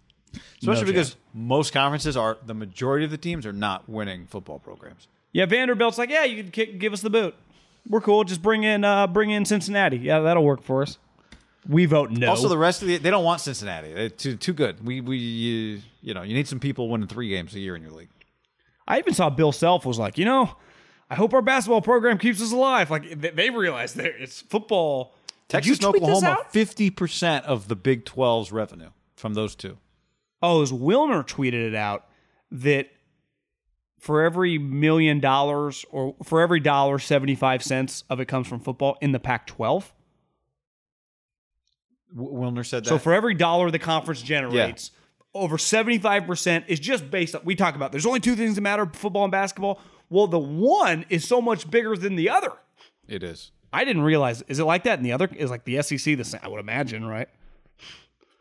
Especially 0.63 0.85
No 0.85 0.93
because 0.93 1.17
most 1.35 1.73
conferences 1.73 2.17
are 2.17 2.39
the 2.47 2.55
majority 2.55 3.05
of 3.05 3.11
the 3.11 3.19
teams 3.19 3.45
are 3.45 3.53
not 3.53 3.89
winning 3.89 4.27
football 4.27 4.59
programs. 4.59 5.07
Yeah, 5.33 5.45
Vanderbilt's 5.45 5.99
like, 5.99 6.09
"Yeah, 6.11 6.25
you 6.25 6.43
can 6.43 6.51
kick, 6.51 6.79
give 6.79 6.93
us 6.93 7.03
the 7.03 7.11
boot. 7.11 7.35
We're 7.89 8.01
cool. 8.01 8.25
Just 8.25 8.43
bring 8.43 8.65
in 8.65 8.85
uh, 8.85 9.07
bring 9.07 9.31
in 9.31 9.45
Cincinnati. 9.45 9.99
Yeah, 9.99 10.21
that'll 10.21 10.45
work 10.45 10.63
for 10.63 10.83
us." 10.83 10.99
We 11.69 11.87
vote 11.87 12.11
no. 12.11 12.31
Also, 12.31 12.49
the 12.49 12.59
rest 12.59 12.83
of 12.83 12.89
the 12.89 12.99
they 12.99 13.11
don't 13.11 13.25
want 13.25 13.41
Cincinnati. 13.41 13.93
They're 13.93 14.09
too 14.09 14.37
too 14.37 14.53
good. 14.53 14.85
We 14.85 15.01
we 15.01 15.17
you, 15.19 15.83
you 16.01 16.15
know 16.15 16.23
you 16.23 16.35
need 16.35 16.49
some 16.49 16.61
people 16.61 16.89
winning 16.89 17.09
three 17.09 17.29
games 17.29 17.55
a 17.55 17.61
year 17.61 17.77
in 17.77 17.83
your 17.83 17.93
league. 17.93 18.09
I 18.87 18.99
even 18.99 19.15
saw 19.15 19.31
Bill 19.31 19.53
Self 19.53 19.85
was 19.85 19.99
like, 19.99 20.17
you 20.17 20.25
know, 20.25 20.57
I 21.11 21.17
hope 21.17 21.35
our 21.35 21.43
basketball 21.43 21.83
program 21.83 22.19
keeps 22.19 22.41
us 22.41 22.53
alive. 22.53 22.91
Like 22.91 23.21
they, 23.21 23.31
they 23.31 23.51
realize 23.51 23.95
that 23.95 24.13
it's 24.19 24.41
football. 24.43 25.15
Texas 25.49 25.79
and 25.79 25.91
tweet 25.91 26.03
Oklahoma, 26.03 26.39
fifty 26.51 26.91
percent 26.91 27.45
of 27.47 27.69
the 27.69 27.77
Big 27.77 28.05
12's 28.05 28.53
revenue 28.53 28.91
from 29.15 29.35
those 29.35 29.55
two. 29.55 29.79
Oh, 30.43 30.59
it 30.59 30.61
was 30.61 30.73
Wilner 30.73 31.27
tweeted 31.27 31.69
it 31.69 31.75
out 31.75 32.07
that 32.51 32.89
for 33.99 34.23
every 34.23 34.59
million 34.59 35.21
dollars 35.21 35.85
or 35.91 36.15
for 36.23 36.41
every 36.41 36.61
dollar, 36.61 36.99
75 36.99 37.63
cents 37.63 38.05
of 38.11 38.21
it 38.21 38.27
comes 38.27 38.47
from 38.47 38.61
football 38.61 38.97
in 39.01 39.13
the 39.13 39.19
Pac 39.19 39.47
12. 39.47 39.93
Wilner 42.17 42.65
said 42.65 42.85
that. 42.85 42.89
So 42.89 42.99
for 42.99 43.13
every 43.13 43.35
dollar 43.35 43.71
the 43.71 43.79
conference 43.79 44.23
generates, 44.23 44.91
over 45.35 45.57
75% 45.57 46.65
is 46.69 46.81
just 46.81 47.11
based 47.11 47.35
on, 47.35 47.43
we 47.45 47.55
talk 47.55 47.75
about 47.75 47.93
there's 47.93 48.07
only 48.07 48.21
two 48.21 48.37
things 48.37 48.55
that 48.55 48.61
matter 48.61 48.87
football 48.87 49.25
and 49.25 49.33
basketball. 49.33 49.81
Well, 50.09 50.27
the 50.27 50.39
one 50.39 51.05
is 51.11 51.27
so 51.27 51.43
much 51.43 51.69
bigger 51.71 51.97
than 51.97 52.17
the 52.17 52.31
other. 52.31 52.53
it 53.09 53.23
is. 53.23 53.51
I 53.73 53.85
didn't 53.85 54.03
realize, 54.03 54.43
is 54.49 54.59
it 54.61 54.65
like 54.65 54.85
that? 54.85 54.99
And 54.99 55.05
the 55.05 55.13
other 55.13 55.29
is 55.37 55.51
like 55.51 55.65
the 55.65 55.83
SEC, 55.83 56.17
the 56.17 56.25
same, 56.25 56.41
I 56.43 56.49
would 56.49 56.61
imagine, 56.61 57.05
right? 57.05 57.29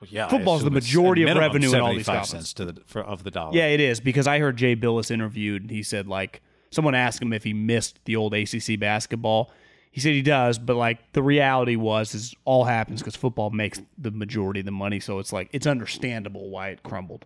Yeah, 0.10 0.28
Football's 0.28 0.64
the 0.64 0.72
majority 0.72 1.24
of 1.24 1.38
revenue 1.38 1.74
in 1.74 1.82
all 1.82 1.94
these 1.94 2.06
75 2.06 2.06
conferences. 2.06 2.50
cents 2.50 2.54
to 2.54 2.66
the 2.66 2.82
for, 2.86 3.02
of 3.02 3.24
the 3.24 3.32
dollar. 3.32 3.56
Yeah, 3.56 3.68
it 3.68 3.80
is 3.80 4.00
because 4.00 4.28
I 4.28 4.40
heard 4.40 4.58
Jay 4.58 4.76
Bilas 4.76 5.12
interviewed. 5.12 5.64
and 5.64 5.72
He 5.72 5.84
said 5.84 6.08
like 6.08 6.42
someone 6.72 6.96
asked 6.96 7.22
him 7.22 7.34
if 7.34 7.44
he 7.44 7.54
missed 7.54 8.00
the 8.06 8.16
old 8.16 8.34
ACC 8.34 8.80
basketball. 8.80 9.52
He 9.92 10.02
said 10.02 10.14
he 10.14 10.22
does, 10.22 10.60
but 10.60 10.76
like 10.76 11.14
the 11.14 11.24
reality 11.24 11.76
was 11.78 12.14
is 12.14 12.36
all 12.44 12.66
happens 12.66 13.02
because 13.02 13.16
football 13.16 13.50
makes 13.50 13.80
the 13.98 14.12
majority 14.12 14.60
of 14.60 14.66
the 14.66 14.72
money. 14.74 15.00
So 15.00 15.20
it's 15.20 15.32
like 15.32 15.50
it's 15.54 15.66
understandable 15.66 16.50
why 16.50 16.70
it 16.70 16.84
crumbled. 16.84 17.26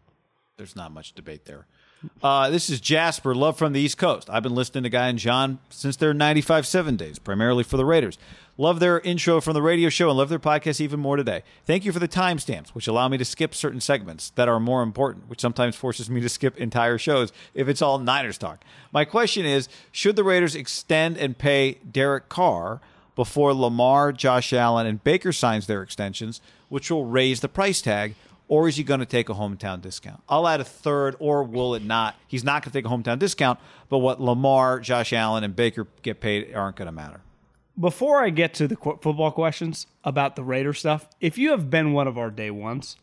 there's 0.57 0.75
not 0.75 0.91
much 0.91 1.13
debate 1.13 1.45
there. 1.45 1.65
Uh, 2.23 2.49
this 2.49 2.69
is 2.69 2.79
Jasper, 2.79 3.35
love 3.35 3.57
from 3.57 3.73
the 3.73 3.79
East 3.79 3.97
Coast. 3.97 4.29
I've 4.29 4.43
been 4.43 4.55
listening 4.55 4.83
to 4.83 4.89
Guy 4.89 5.09
and 5.09 5.19
John 5.19 5.59
since 5.69 5.97
their 5.97 6.13
95 6.13 6.65
7 6.65 6.95
days, 6.95 7.19
primarily 7.19 7.63
for 7.63 7.77
the 7.77 7.85
Raiders. 7.85 8.17
Love 8.57 8.79
their 8.79 8.99
intro 9.01 9.39
from 9.39 9.53
the 9.53 9.61
radio 9.61 9.89
show 9.89 10.09
and 10.09 10.17
love 10.17 10.29
their 10.29 10.39
podcast 10.39 10.81
even 10.81 10.99
more 10.99 11.15
today. 11.15 11.43
Thank 11.65 11.85
you 11.85 11.91
for 11.93 11.99
the 11.99 12.07
timestamps, 12.07 12.69
which 12.69 12.87
allow 12.87 13.07
me 13.07 13.17
to 13.17 13.25
skip 13.25 13.55
certain 13.55 13.79
segments 13.79 14.31
that 14.31 14.49
are 14.49 14.59
more 14.59 14.83
important, 14.83 15.29
which 15.29 15.39
sometimes 15.39 15.75
forces 15.75 16.09
me 16.09 16.19
to 16.21 16.29
skip 16.29 16.57
entire 16.57 16.97
shows 16.97 17.31
if 17.53 17.67
it's 17.67 17.81
all 17.81 17.99
Niners 17.99 18.37
talk. 18.37 18.63
My 18.91 19.05
question 19.05 19.45
is 19.45 19.69
Should 19.91 20.15
the 20.15 20.23
Raiders 20.23 20.55
extend 20.55 21.17
and 21.17 21.37
pay 21.37 21.79
Derek 21.89 22.27
Carr 22.27 22.81
before 23.15 23.53
Lamar, 23.53 24.11
Josh 24.11 24.53
Allen, 24.53 24.87
and 24.87 25.03
Baker 25.03 25.31
signs 25.31 25.67
their 25.67 25.81
extensions, 25.81 26.41
which 26.69 26.91
will 26.91 27.05
raise 27.05 27.39
the 27.41 27.49
price 27.49 27.81
tag? 27.81 28.15
Or 28.49 28.67
is 28.67 28.75
he 28.75 28.83
going 28.83 28.99
to 28.99 29.05
take 29.05 29.29
a 29.29 29.33
hometown 29.33 29.79
discount? 29.79 30.21
I'll 30.27 30.47
add 30.47 30.59
a 30.59 30.65
third, 30.65 31.15
or 31.19 31.43
will 31.43 31.75
it 31.75 31.83
not? 31.83 32.15
He's 32.27 32.43
not 32.43 32.63
going 32.63 32.71
to 32.71 32.77
take 32.77 32.85
a 32.85 32.89
hometown 32.89 33.19
discount, 33.19 33.59
but 33.87 33.99
what 33.99 34.19
Lamar, 34.19 34.79
Josh 34.79 35.13
Allen, 35.13 35.43
and 35.45 35.55
Baker 35.55 35.87
get 36.01 36.19
paid 36.19 36.53
aren't 36.53 36.75
going 36.75 36.87
to 36.87 36.91
matter. 36.91 37.21
Before 37.79 38.21
I 38.21 38.31
get 38.31 38.55
to 38.55 38.67
the 38.67 38.75
football 38.75 39.31
questions 39.31 39.87
about 40.03 40.35
the 40.35 40.43
Raider 40.43 40.73
stuff, 40.73 41.07
if 41.21 41.37
you 41.37 41.51
have 41.51 41.69
been 41.69 41.93
one 41.93 42.07
of 42.07 42.17
our 42.17 42.31
day 42.31 42.51
ones, 42.51 42.97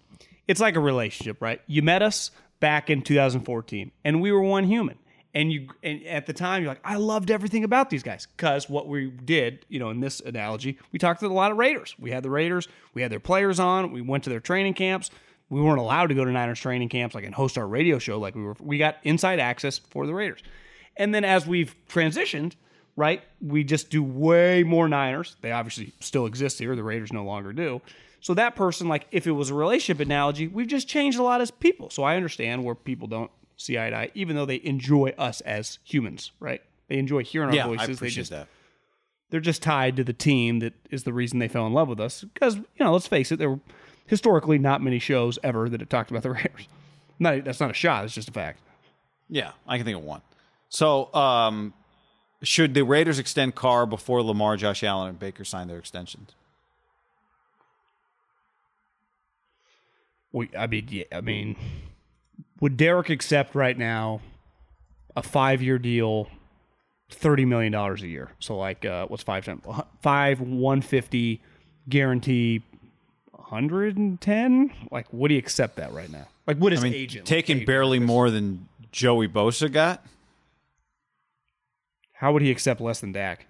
it's 0.48 0.60
like 0.60 0.76
a 0.76 0.80
relationship, 0.80 1.40
right? 1.40 1.62
You 1.66 1.80
met 1.80 2.02
us 2.02 2.32
back 2.60 2.90
in 2.90 3.00
2014, 3.02 3.92
and 4.04 4.20
we 4.20 4.32
were 4.32 4.42
one 4.42 4.64
human. 4.64 4.98
And 5.32 5.52
you, 5.52 5.68
and 5.82 6.02
at 6.06 6.26
the 6.26 6.32
time, 6.32 6.62
you're 6.62 6.70
like, 6.70 6.80
I 6.82 6.96
loved 6.96 7.30
everything 7.30 7.62
about 7.62 7.90
these 7.90 8.02
guys 8.02 8.26
because 8.36 8.70
what 8.70 8.88
we 8.88 9.10
did, 9.10 9.66
you 9.68 9.78
know, 9.78 9.90
in 9.90 10.00
this 10.00 10.20
analogy, 10.20 10.78
we 10.92 10.98
talked 10.98 11.20
to 11.20 11.26
a 11.26 11.28
lot 11.28 11.52
of 11.52 11.58
Raiders. 11.58 11.94
We 11.98 12.10
had 12.10 12.22
the 12.22 12.30
Raiders, 12.30 12.68
we 12.94 13.02
had 13.02 13.12
their 13.12 13.20
players 13.20 13.60
on, 13.60 13.92
we 13.92 14.00
went 14.00 14.24
to 14.24 14.30
their 14.30 14.40
training 14.40 14.74
camps. 14.74 15.10
We 15.48 15.60
weren't 15.60 15.78
allowed 15.78 16.08
to 16.08 16.14
go 16.14 16.24
to 16.24 16.30
Niners 16.32 16.58
training 16.60 16.88
camps, 16.88 17.14
like 17.14 17.24
and 17.24 17.34
host 17.34 17.56
our 17.56 17.66
radio 17.66 17.98
show, 17.98 18.18
like 18.18 18.34
we 18.34 18.42
were. 18.42 18.56
We 18.60 18.78
got 18.78 18.96
inside 19.04 19.38
access 19.38 19.78
for 19.78 20.06
the 20.06 20.14
Raiders, 20.14 20.42
and 20.96 21.14
then 21.14 21.24
as 21.24 21.46
we've 21.46 21.74
transitioned, 21.88 22.54
right? 22.96 23.22
We 23.40 23.62
just 23.62 23.90
do 23.90 24.02
way 24.02 24.64
more 24.64 24.88
Niners. 24.88 25.36
They 25.42 25.52
obviously 25.52 25.92
still 26.00 26.26
exist 26.26 26.58
here. 26.58 26.74
The 26.74 26.82
Raiders 26.82 27.12
no 27.12 27.24
longer 27.24 27.52
do. 27.52 27.80
So 28.20 28.34
that 28.34 28.56
person, 28.56 28.88
like, 28.88 29.06
if 29.12 29.26
it 29.28 29.32
was 29.32 29.50
a 29.50 29.54
relationship 29.54 30.00
analogy, 30.04 30.48
we've 30.48 30.66
just 30.66 30.88
changed 30.88 31.18
a 31.18 31.22
lot 31.22 31.40
as 31.40 31.52
people. 31.52 31.90
So 31.90 32.02
I 32.02 32.16
understand 32.16 32.64
where 32.64 32.74
people 32.74 33.06
don't 33.06 33.30
see 33.56 33.78
eye 33.78 33.90
to 33.90 33.96
eye, 33.96 34.10
even 34.14 34.34
though 34.34 34.46
they 34.46 34.60
enjoy 34.64 35.14
us 35.16 35.40
as 35.42 35.78
humans, 35.84 36.32
right? 36.40 36.60
They 36.88 36.98
enjoy 36.98 37.22
hearing 37.22 37.50
our 37.50 37.54
Yeah, 37.54 37.66
voices. 37.66 38.02
I 38.02 38.04
they 38.04 38.10
just, 38.10 38.30
that. 38.30 38.48
They're 39.30 39.40
just 39.40 39.62
tied 39.62 39.96
to 39.96 40.04
the 40.04 40.12
team 40.12 40.58
that 40.60 40.74
is 40.90 41.04
the 41.04 41.12
reason 41.12 41.38
they 41.38 41.48
fell 41.48 41.66
in 41.66 41.72
love 41.72 41.88
with 41.88 42.00
us. 42.00 42.22
Because 42.22 42.56
you 42.56 42.64
know, 42.80 42.92
let's 42.92 43.06
face 43.06 43.30
it, 43.30 43.38
there 43.38 43.50
were 43.50 43.60
historically 44.06 44.58
not 44.58 44.82
many 44.82 44.98
shows 44.98 45.38
ever 45.42 45.68
that 45.68 45.80
have 45.80 45.88
talked 45.88 46.10
about 46.10 46.22
the 46.22 46.30
Raiders. 46.30 46.68
Not 47.18 47.44
that's 47.44 47.60
not 47.60 47.70
a 47.70 47.74
shot. 47.74 48.04
It's 48.04 48.14
just 48.14 48.28
a 48.28 48.32
fact. 48.32 48.60
Yeah, 49.28 49.52
I 49.66 49.76
can 49.76 49.84
think 49.84 49.98
of 49.98 50.04
one. 50.04 50.22
So, 50.68 51.12
um, 51.14 51.74
should 52.42 52.74
the 52.74 52.82
Raiders 52.82 53.18
extend 53.18 53.54
Carr 53.54 53.86
before 53.86 54.22
Lamar, 54.22 54.56
Josh 54.56 54.82
Allen, 54.84 55.08
and 55.08 55.18
Baker 55.18 55.44
sign 55.44 55.68
their 55.68 55.78
extensions? 55.78 56.34
We, 60.32 60.50
I 60.56 60.66
mean, 60.66 60.86
yeah, 60.90 61.04
I 61.12 61.22
mean, 61.22 61.56
would 62.60 62.76
Derek 62.76 63.08
accept 63.10 63.54
right 63.54 63.76
now 63.76 64.20
a 65.16 65.22
five-year 65.22 65.78
deal, 65.78 66.28
thirty 67.08 67.46
million 67.46 67.72
dollars 67.72 68.02
a 68.02 68.06
year? 68.06 68.30
So 68.38 68.56
like, 68.56 68.84
uh, 68.84 69.06
what's 69.06 69.22
five 69.22 69.46
times 69.46 69.62
five 70.02 70.40
one 70.40 70.82
fifty 70.82 71.40
guarantee, 71.88 72.62
hundred 73.50 73.96
and 73.96 74.20
ten? 74.20 74.72
Like, 74.90 75.06
would 75.12 75.30
he 75.30 75.38
accept 75.38 75.76
that 75.76 75.92
right 75.92 76.10
now? 76.10 76.26
Like, 76.46 76.58
would 76.60 76.72
his 76.72 76.80
I 76.82 76.84
mean, 76.84 76.94
agent 76.94 77.26
taking 77.26 77.58
like, 77.58 77.66
barely 77.66 77.98
more 77.98 78.30
than 78.30 78.68
Joey 78.92 79.28
Bosa 79.28 79.70
got. 79.72 80.04
How 82.12 82.32
would 82.32 82.42
he 82.42 82.50
accept 82.50 82.80
less 82.80 83.00
than 83.00 83.12
Dak? 83.12 83.46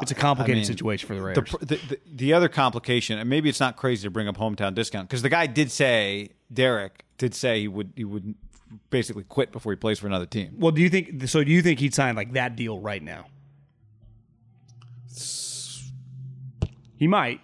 It's 0.00 0.10
a 0.10 0.14
complicated 0.14 0.56
Uh, 0.56 0.60
mean, 0.60 0.64
situation 0.64 1.06
for 1.06 1.14
the 1.14 1.20
The, 1.20 1.26
Raiders. 1.26 1.50
pr- 1.50 1.64
the, 1.66 1.76
the, 1.76 1.98
the 2.14 2.32
other 2.32 2.48
complication, 2.48 3.18
and 3.18 3.28
maybe 3.28 3.50
it's 3.50 3.60
not 3.60 3.76
crazy 3.76 4.06
to 4.06 4.10
bring 4.10 4.26
up 4.26 4.38
hometown 4.38 4.74
discount, 4.74 5.06
because 5.08 5.20
the 5.20 5.28
guy 5.28 5.46
did 5.46 5.70
say, 5.70 6.30
Derek 6.52 7.04
did 7.18 7.34
say 7.34 7.60
he 7.60 7.68
would 7.68 7.92
he 7.94 8.04
would 8.04 8.34
basically 8.88 9.24
quit 9.24 9.52
before 9.52 9.70
he 9.70 9.76
plays 9.76 9.98
for 9.98 10.06
another 10.06 10.24
team. 10.24 10.54
well, 10.58 10.72
do 10.72 10.80
you 10.80 10.88
think 10.88 11.28
so? 11.28 11.44
Do 11.44 11.52
you 11.52 11.60
think 11.60 11.78
he'd 11.78 11.92
sign 11.94 12.16
like 12.16 12.32
that 12.32 12.56
deal 12.56 12.78
right 12.80 13.02
now? 13.02 13.26
He 16.96 17.06
might. 17.06 17.40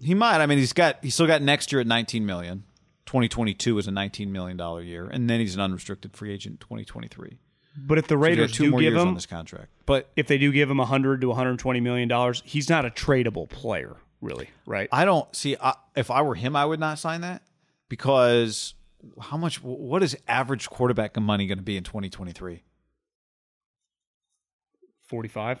He 0.00 0.14
might. 0.14 0.40
I 0.40 0.46
mean, 0.46 0.58
he's 0.58 0.72
got 0.72 0.98
he's 1.02 1.14
still 1.14 1.26
got 1.26 1.42
next 1.42 1.72
year 1.72 1.80
at 1.80 1.86
19 1.86 2.24
million. 2.26 2.64
2022 3.06 3.78
is 3.78 3.86
a 3.86 3.90
19 3.90 4.32
million 4.32 4.56
dollar 4.56 4.82
year, 4.82 5.06
and 5.06 5.28
then 5.28 5.40
he's 5.40 5.54
an 5.54 5.60
unrestricted 5.60 6.16
free 6.16 6.32
agent 6.32 6.54
in 6.54 6.58
2023. 6.58 7.38
But 7.76 7.98
if 7.98 8.06
the 8.06 8.16
Raiders 8.16 8.52
two 8.52 8.64
do 8.64 8.70
more 8.70 8.80
give 8.80 8.92
years 8.92 9.02
on 9.02 9.08
him, 9.08 9.14
this 9.14 9.26
contract. 9.26 9.68
But 9.86 10.10
if 10.16 10.26
they 10.26 10.38
do 10.38 10.52
give 10.52 10.70
him 10.70 10.78
100 10.78 11.20
to 11.20 11.28
120 11.28 11.80
million 11.80 12.08
dollars, 12.08 12.42
he's 12.44 12.68
not 12.68 12.84
a 12.84 12.90
tradable 12.90 13.48
player, 13.48 13.96
really, 14.20 14.48
right? 14.64 14.88
I 14.92 15.04
don't 15.04 15.34
see 15.34 15.56
I, 15.60 15.74
if 15.96 16.10
I 16.10 16.22
were 16.22 16.34
him, 16.34 16.56
I 16.56 16.64
would 16.64 16.80
not 16.80 16.98
sign 16.98 17.20
that 17.22 17.42
because 17.88 18.74
how 19.20 19.36
much? 19.36 19.62
What 19.62 20.02
is 20.02 20.16
average 20.28 20.70
quarterback 20.70 21.20
money 21.20 21.46
going 21.46 21.58
to 21.58 21.64
be 21.64 21.76
in 21.76 21.84
2023? 21.84 22.62
45. 25.04 25.60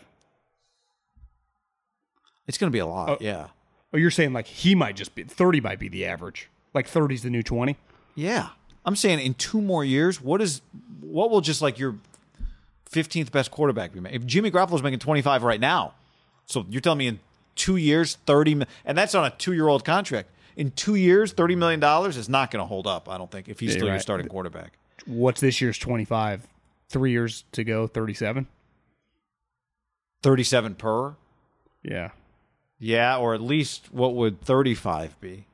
It's 2.46 2.58
going 2.58 2.70
to 2.70 2.72
be 2.74 2.78
a 2.80 2.86
lot. 2.86 3.08
Oh. 3.10 3.16
yeah, 3.20 3.48
Oh, 3.92 3.96
you're 3.96 4.10
saying 4.10 4.32
like 4.32 4.46
he 4.46 4.74
might 4.74 4.96
just 4.96 5.14
be 5.14 5.22
30 5.22 5.60
might 5.60 5.78
be 5.78 5.88
the 5.88 6.04
average. 6.04 6.48
Like 6.74 6.86
30 6.88 7.14
is 7.14 7.22
the 7.22 7.30
new 7.30 7.42
20. 7.42 7.76
yeah. 8.14 8.48
I'm 8.86 8.96
saying 8.96 9.20
in 9.20 9.32
two 9.32 9.62
more 9.62 9.82
years, 9.82 10.20
what 10.20 10.42
is 10.42 10.60
what 11.00 11.30
will 11.30 11.40
just 11.40 11.62
like 11.62 11.78
your 11.78 11.96
15th 12.90 13.32
best 13.32 13.50
quarterback 13.50 13.94
be? 13.94 14.00
If 14.10 14.26
Jimmy 14.26 14.50
Garoppolo's 14.50 14.82
making 14.82 14.98
25 14.98 15.42
right 15.42 15.58
now, 15.58 15.94
so 16.44 16.66
you're 16.68 16.82
telling 16.82 16.98
me 16.98 17.06
in 17.06 17.18
two 17.54 17.76
years, 17.76 18.18
30, 18.26 18.64
and 18.84 18.98
that's 18.98 19.14
on 19.14 19.24
a 19.24 19.30
two 19.30 19.54
year 19.54 19.68
old 19.68 19.86
contract. 19.86 20.28
In 20.56 20.70
two 20.72 20.96
years, 20.96 21.32
30 21.32 21.56
million 21.56 21.80
dollars 21.80 22.18
is 22.18 22.28
not 22.28 22.50
going 22.50 22.60
to 22.62 22.66
hold 22.66 22.86
up. 22.86 23.08
I 23.08 23.16
don't 23.16 23.30
think 23.30 23.48
if 23.48 23.58
he's 23.58 23.70
Yeah, 23.70 23.76
still 23.76 23.88
your 23.88 24.00
starting 24.00 24.28
quarterback. 24.28 24.72
What's 25.06 25.40
this 25.40 25.62
year's 25.62 25.78
25? 25.78 26.46
3 26.90 27.10
years 27.10 27.44
to 27.52 27.64
go, 27.64 27.86
37? 27.86 28.46
37 30.22 30.74
per. 30.74 31.14
Yeah. 31.82 32.10
Yeah, 32.84 33.16
or 33.16 33.32
at 33.32 33.40
least 33.40 33.88
what 33.92 34.14
would 34.14 34.42
35 34.42 35.18
be? 35.18 35.46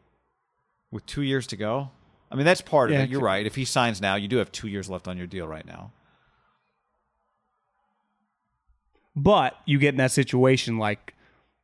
With 0.90 1.06
two 1.06 1.22
years 1.22 1.46
to 1.46 1.56
go? 1.56 1.92
I 2.28 2.34
mean, 2.34 2.44
that's 2.44 2.60
part 2.60 2.90
of 2.90 2.96
it. 2.96 3.08
You're 3.08 3.20
right. 3.20 3.46
If 3.46 3.54
he 3.54 3.64
signs 3.64 4.00
now, 4.00 4.16
you 4.16 4.26
do 4.26 4.38
have 4.38 4.50
two 4.50 4.66
years 4.66 4.90
left 4.90 5.06
on 5.06 5.16
your 5.16 5.28
deal 5.28 5.46
right 5.46 5.64
now. 5.64 5.92
But 9.14 9.56
you 9.64 9.78
get 9.78 9.90
in 9.90 9.98
that 9.98 10.10
situation 10.10 10.76
like 10.76 11.14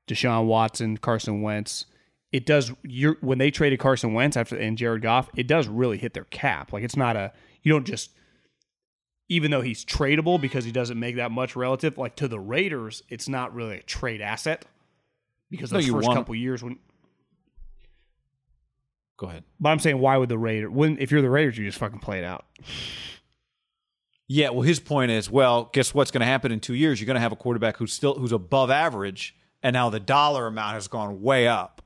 Deshaun 0.06 0.46
Watson, 0.46 0.98
Carson 0.98 1.42
Wentz. 1.42 1.86
It 2.30 2.46
does. 2.46 2.70
You're, 2.84 3.16
when 3.20 3.38
they 3.38 3.50
traded 3.50 3.80
Carson 3.80 4.14
Wentz 4.14 4.36
after 4.36 4.56
and 4.56 4.78
Jared 4.78 5.02
Goff, 5.02 5.28
it 5.34 5.48
does 5.48 5.66
really 5.66 5.98
hit 5.98 6.14
their 6.14 6.24
cap. 6.24 6.72
Like 6.72 6.84
it's 6.84 6.96
not 6.96 7.16
a. 7.16 7.32
You 7.64 7.72
don't 7.72 7.86
just. 7.86 8.12
Even 9.28 9.50
though 9.50 9.62
he's 9.62 9.84
tradable 9.84 10.40
because 10.40 10.64
he 10.64 10.70
doesn't 10.70 11.00
make 11.00 11.16
that 11.16 11.32
much 11.32 11.56
relative, 11.56 11.98
like 11.98 12.14
to 12.16 12.28
the 12.28 12.38
Raiders, 12.38 13.02
it's 13.08 13.28
not 13.28 13.52
really 13.52 13.78
a 13.78 13.82
trade 13.82 14.20
asset 14.20 14.64
because 15.50 15.72
No, 15.72 15.78
those 15.78 15.88
first 15.88 16.06
want- 16.06 16.18
couple 16.18 16.34
years 16.34 16.62
when 16.62 16.78
Go 19.18 19.28
ahead. 19.28 19.44
But 19.58 19.70
I'm 19.70 19.78
saying, 19.78 19.98
why 19.98 20.18
would 20.18 20.28
the 20.28 20.36
Raiders? 20.36 20.70
When 20.70 20.98
if 20.98 21.10
you're 21.10 21.22
the 21.22 21.30
Raiders, 21.30 21.56
you 21.56 21.64
just 21.64 21.78
fucking 21.78 22.00
play 22.00 22.18
it 22.18 22.24
out. 22.24 22.44
Yeah, 24.28 24.50
well, 24.50 24.60
his 24.62 24.78
point 24.78 25.10
is, 25.10 25.30
well, 25.30 25.70
guess 25.72 25.94
what's 25.94 26.10
going 26.10 26.20
to 26.20 26.26
happen 26.26 26.52
in 26.52 26.60
two 26.60 26.74
years? 26.74 27.00
You're 27.00 27.06
going 27.06 27.14
to 27.14 27.20
have 27.20 27.32
a 27.32 27.36
quarterback 27.36 27.76
who's 27.78 27.92
still 27.94 28.14
who's 28.14 28.32
above 28.32 28.70
average, 28.70 29.34
and 29.62 29.72
now 29.72 29.88
the 29.88 30.00
dollar 30.00 30.46
amount 30.48 30.74
has 30.74 30.86
gone 30.88 31.22
way 31.22 31.48
up. 31.48 31.80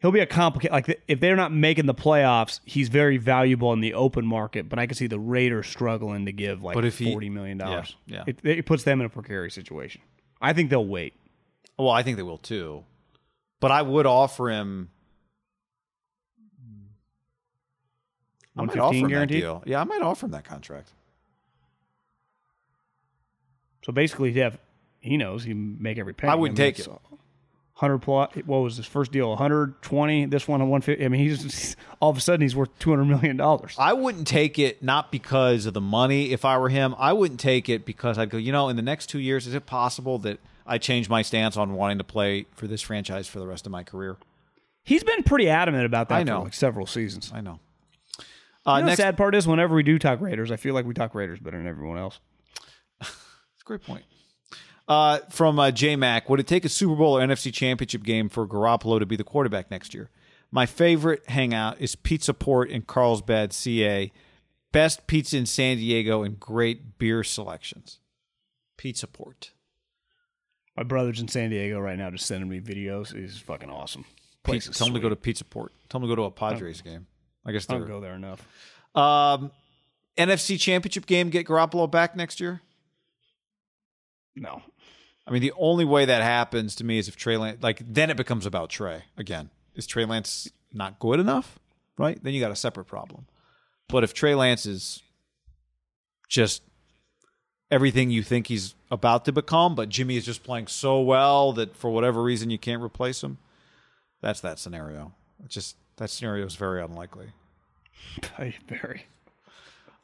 He'll 0.00 0.10
be 0.12 0.20
a 0.20 0.26
complicated. 0.26 0.72
Like 0.72 1.02
if 1.06 1.20
they're 1.20 1.36
not 1.36 1.52
making 1.52 1.86
the 1.86 1.94
playoffs, 1.94 2.58
he's 2.64 2.88
very 2.88 3.16
valuable 3.16 3.72
in 3.72 3.80
the 3.80 3.94
open 3.94 4.26
market. 4.26 4.68
But 4.68 4.78
I 4.78 4.86
can 4.86 4.96
see 4.96 5.06
the 5.06 5.20
Raiders 5.20 5.66
struggling 5.68 6.26
to 6.26 6.32
give 6.32 6.62
like 6.62 6.74
But 6.74 6.84
if 6.84 6.98
he- 6.98 7.12
forty 7.12 7.30
million 7.30 7.58
dollars. 7.58 7.94
Yeah, 8.06 8.24
yeah. 8.26 8.34
It, 8.42 8.58
it 8.58 8.66
puts 8.66 8.82
them 8.82 9.00
in 9.00 9.06
a 9.06 9.10
precarious 9.10 9.54
situation. 9.54 10.00
I 10.44 10.52
think 10.52 10.68
they'll 10.68 10.84
wait. 10.84 11.14
Well, 11.78 11.88
I 11.88 12.02
think 12.02 12.18
they 12.18 12.22
will 12.22 12.36
too, 12.36 12.84
but 13.60 13.70
I 13.70 13.80
would 13.80 14.04
offer 14.04 14.50
him. 14.50 14.90
I 18.54 18.64
might 18.66 18.78
offer 18.78 18.94
him 18.94 19.10
that 19.10 19.28
deal. 19.28 19.62
Yeah, 19.64 19.80
I 19.80 19.84
might 19.84 20.02
offer 20.02 20.26
him 20.26 20.32
that 20.32 20.44
contract. 20.44 20.90
So 23.86 23.92
basically, 23.92 24.32
he'd 24.32 24.40
have 24.40 24.58
he 25.00 25.16
knows 25.16 25.44
he 25.44 25.50
can 25.52 25.82
make 25.82 25.96
every 25.96 26.12
penny. 26.12 26.30
I 26.30 26.34
wouldn't 26.34 26.58
take 26.58 26.78
it. 26.78 26.88
Hundred 27.76 27.98
plus. 27.98 28.32
What 28.46 28.58
was 28.58 28.76
his 28.76 28.86
first 28.86 29.10
deal? 29.10 29.30
One 29.30 29.38
hundred 29.38 29.82
twenty. 29.82 30.26
This 30.26 30.46
one, 30.46 30.66
one 30.68 30.80
fifty. 30.80 31.04
I 31.04 31.08
mean, 31.08 31.20
he's 31.20 31.74
all 32.00 32.08
of 32.10 32.16
a 32.16 32.20
sudden 32.20 32.40
he's 32.40 32.54
worth 32.54 32.70
two 32.78 32.90
hundred 32.90 33.06
million 33.06 33.36
dollars. 33.36 33.74
I 33.76 33.92
wouldn't 33.94 34.28
take 34.28 34.60
it 34.60 34.80
not 34.80 35.10
because 35.10 35.66
of 35.66 35.74
the 35.74 35.80
money. 35.80 36.30
If 36.30 36.44
I 36.44 36.56
were 36.58 36.68
him, 36.68 36.94
I 36.98 37.12
wouldn't 37.12 37.40
take 37.40 37.68
it 37.68 37.84
because 37.84 38.16
I'd 38.16 38.30
go. 38.30 38.36
You 38.38 38.52
know, 38.52 38.68
in 38.68 38.76
the 38.76 38.82
next 38.82 39.06
two 39.08 39.18
years, 39.18 39.48
is 39.48 39.54
it 39.54 39.66
possible 39.66 40.18
that 40.20 40.38
I 40.64 40.78
change 40.78 41.08
my 41.08 41.22
stance 41.22 41.56
on 41.56 41.74
wanting 41.74 41.98
to 41.98 42.04
play 42.04 42.46
for 42.54 42.68
this 42.68 42.80
franchise 42.80 43.26
for 43.26 43.40
the 43.40 43.46
rest 43.46 43.66
of 43.66 43.72
my 43.72 43.82
career? 43.82 44.18
He's 44.84 45.02
been 45.02 45.24
pretty 45.24 45.48
adamant 45.48 45.84
about 45.84 46.08
that 46.10 46.14
I 46.16 46.22
know. 46.22 46.38
for 46.40 46.44
like 46.44 46.54
several 46.54 46.86
seasons. 46.86 47.32
I 47.34 47.40
know. 47.40 47.58
Uh, 48.66 48.76
You 48.76 48.80
know, 48.82 48.86
next, 48.86 48.98
the 48.98 49.02
sad 49.02 49.16
part 49.16 49.34
is 49.34 49.48
whenever 49.48 49.74
we 49.74 49.82
do 49.82 49.98
talk 49.98 50.20
Raiders, 50.20 50.52
I 50.52 50.56
feel 50.56 50.74
like 50.74 50.86
we 50.86 50.94
talk 50.94 51.12
Raiders 51.12 51.40
better 51.40 51.58
than 51.58 51.66
everyone 51.66 51.98
else. 51.98 52.20
That's 53.00 53.10
a 53.62 53.64
great 53.64 53.82
point. 53.82 54.04
Uh, 54.86 55.18
from 55.30 55.58
uh, 55.58 55.70
J 55.70 55.96
Mac, 55.96 56.28
would 56.28 56.40
it 56.40 56.46
take 56.46 56.64
a 56.64 56.68
Super 56.68 56.94
Bowl 56.94 57.16
or 57.16 57.20
NFC 57.26 57.52
Championship 57.52 58.02
game 58.02 58.28
for 58.28 58.46
Garoppolo 58.46 58.98
to 58.98 59.06
be 59.06 59.16
the 59.16 59.24
quarterback 59.24 59.70
next 59.70 59.94
year? 59.94 60.10
My 60.50 60.66
favorite 60.66 61.28
hangout 61.28 61.80
is 61.80 61.96
Pizza 61.96 62.34
Port 62.34 62.70
in 62.70 62.82
Carlsbad, 62.82 63.52
CA. 63.52 64.12
Best 64.72 65.06
pizza 65.06 65.36
in 65.38 65.46
San 65.46 65.78
Diego 65.78 66.22
and 66.22 66.38
great 66.38 66.98
beer 66.98 67.24
selections. 67.24 67.98
Pizza 68.76 69.06
Port. 69.06 69.52
My 70.76 70.82
brother's 70.82 71.20
in 71.20 71.28
San 71.28 71.50
Diego 71.50 71.78
right 71.78 71.96
now, 71.96 72.10
just 72.10 72.26
sending 72.26 72.48
me 72.48 72.60
videos. 72.60 73.14
He's 73.16 73.38
fucking 73.38 73.70
awesome. 73.70 74.04
Place 74.42 74.66
Pizza, 74.66 74.78
tell 74.78 74.88
him 74.88 74.94
to 74.94 75.00
go 75.00 75.08
to. 75.08 75.16
Pizza 75.16 75.44
Port. 75.44 75.72
Tell 75.88 76.00
him 76.00 76.08
to 76.08 76.08
go 76.08 76.16
to 76.16 76.22
a 76.24 76.30
Padres 76.30 76.80
game. 76.82 77.06
I 77.46 77.52
guess 77.52 77.66
I 77.70 77.78
don't 77.78 77.86
go 77.86 78.00
there 78.00 78.14
enough. 78.14 78.46
um, 78.94 79.50
NFC 80.18 80.58
Championship 80.60 81.06
game. 81.06 81.30
Get 81.30 81.46
Garoppolo 81.46 81.90
back 81.90 82.14
next 82.16 82.40
year. 82.40 82.60
No, 84.36 84.62
I 85.26 85.30
mean, 85.30 85.42
the 85.42 85.52
only 85.56 85.84
way 85.84 86.04
that 86.04 86.22
happens 86.22 86.74
to 86.76 86.84
me 86.84 86.98
is 86.98 87.08
if 87.08 87.16
Trey 87.16 87.36
Lance, 87.36 87.62
like, 87.62 87.80
then 87.86 88.10
it 88.10 88.16
becomes 88.16 88.46
about 88.46 88.70
Trey 88.70 89.04
again. 89.16 89.50
Is 89.74 89.86
Trey 89.86 90.04
Lance 90.04 90.50
not 90.72 90.98
good 90.98 91.18
enough? 91.18 91.58
Right? 91.96 92.22
Then 92.22 92.34
you 92.34 92.40
got 92.40 92.50
a 92.50 92.56
separate 92.56 92.84
problem. 92.84 93.26
But 93.88 94.04
if 94.04 94.12
Trey 94.12 94.34
Lance 94.34 94.66
is 94.66 95.02
just 96.28 96.62
everything 97.70 98.10
you 98.10 98.22
think 98.22 98.48
he's 98.48 98.74
about 98.90 99.24
to 99.24 99.32
become, 99.32 99.74
but 99.74 99.88
Jimmy 99.88 100.16
is 100.16 100.26
just 100.26 100.42
playing 100.42 100.66
so 100.66 101.00
well 101.00 101.52
that 101.54 101.76
for 101.76 101.90
whatever 101.90 102.22
reason 102.22 102.50
you 102.50 102.58
can't 102.58 102.82
replace 102.82 103.22
him, 103.22 103.38
that's 104.20 104.40
that 104.40 104.58
scenario. 104.58 105.12
It's 105.44 105.54
just 105.54 105.76
that 105.96 106.10
scenario 106.10 106.44
is 106.44 106.56
very 106.56 106.82
unlikely. 106.82 107.28
Very. 108.68 109.06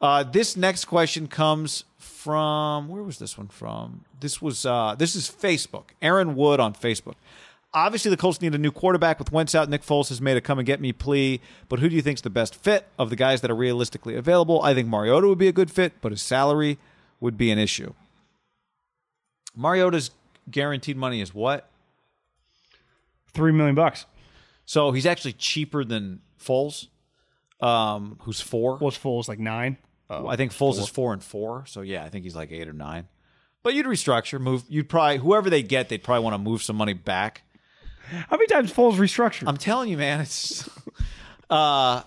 Uh, 0.01 0.23
this 0.23 0.57
next 0.57 0.87
question 0.87 1.27
comes 1.27 1.85
from 1.99 2.89
where 2.89 3.03
was 3.03 3.19
this 3.19 3.37
one 3.37 3.49
from? 3.49 4.05
This 4.21 4.41
was 4.41 4.65
uh, 4.65 4.95
this 4.99 5.15
is 5.15 5.29
Facebook. 5.29 5.91
Aaron 6.01 6.35
Wood 6.35 6.61
on 6.61 6.75
Facebook. 6.75 7.15
Obviously, 7.73 8.11
the 8.11 8.17
Colts 8.17 8.41
need 8.41 8.55
a 8.55 8.59
new 8.59 8.73
quarterback 8.73 9.19
with 9.19 9.31
Wentz 9.31 9.55
out. 9.55 9.69
Nick 9.69 9.83
Foles 9.83 10.09
has 10.09 10.21
made 10.21 10.37
a 10.37 10.41
come 10.41 10.59
and 10.59 10.67
get 10.67 10.81
me 10.81 10.93
plea, 10.93 11.41
but 11.69 11.79
who 11.79 11.89
do 11.89 11.95
you 11.95 12.03
think's 12.03 12.21
the 12.21 12.31
best 12.31 12.57
fit 12.57 12.89
of 12.99 13.11
the 13.11 13.17
guys 13.17 13.43
that 13.43 13.51
are 13.51 13.57
realistically 13.57 14.17
available? 14.17 14.61
I 14.63 14.75
think 14.75 14.89
Mariota 14.89 15.29
would 15.29 15.39
be 15.39 15.47
a 15.47 15.53
good 15.53 15.71
fit, 15.71 15.93
but 16.01 16.11
his 16.11 16.21
salary 16.21 16.79
would 17.21 17.39
be 17.39 17.51
an 17.53 17.59
issue. 17.59 17.93
Mariota's 19.55 20.11
guaranteed 20.51 20.97
money 20.97 21.21
is 21.21 21.33
what? 21.33 21.71
Three 23.33 23.53
million 23.53 23.77
bucks. 23.77 24.07
So 24.65 24.91
he's 24.91 25.07
actually 25.07 25.35
cheaper 25.35 25.85
than 25.85 26.21
Foles, 26.43 26.89
um, 27.61 28.19
who's 28.23 28.41
four. 28.41 28.79
Was 28.79 28.99
Foles 28.99 29.29
like 29.29 29.39
nine? 29.39 29.77
Oh, 30.11 30.27
I 30.27 30.37
think 30.37 30.53
Foles 30.53 30.79
is 30.79 30.89
four 30.89 31.13
and 31.13 31.23
four, 31.23 31.65
so 31.67 31.83
yeah, 31.83 32.05
I 32.05 32.09
think 32.09 32.25
he's 32.25 32.35
like 32.35 32.51
eight 32.51 32.69
or 32.69 32.73
nine. 32.73 33.07
But 33.63 33.75
you'd 33.75 33.87
restructure, 33.87 34.41
move. 34.41 34.65
You'd 34.69 34.89
probably 34.89 35.19
whoever 35.19 35.49
they 35.49 35.63
get, 35.63 35.89
they'd 35.89 36.03
probably 36.03 36.25
want 36.25 36.35
to 36.35 36.39
move 36.39 36.63
some 36.63 36.77
money 36.77 36.95
back. 36.95 37.43
How 38.11 38.37
many 38.37 38.49
times 38.49 38.73
Foles 38.73 38.95
restructured? 38.97 39.45
I'm 39.47 39.57
telling 39.57 39.89
you, 39.89 39.97
man, 39.97 40.21
it's. 40.21 40.69
Uh, 41.49 42.05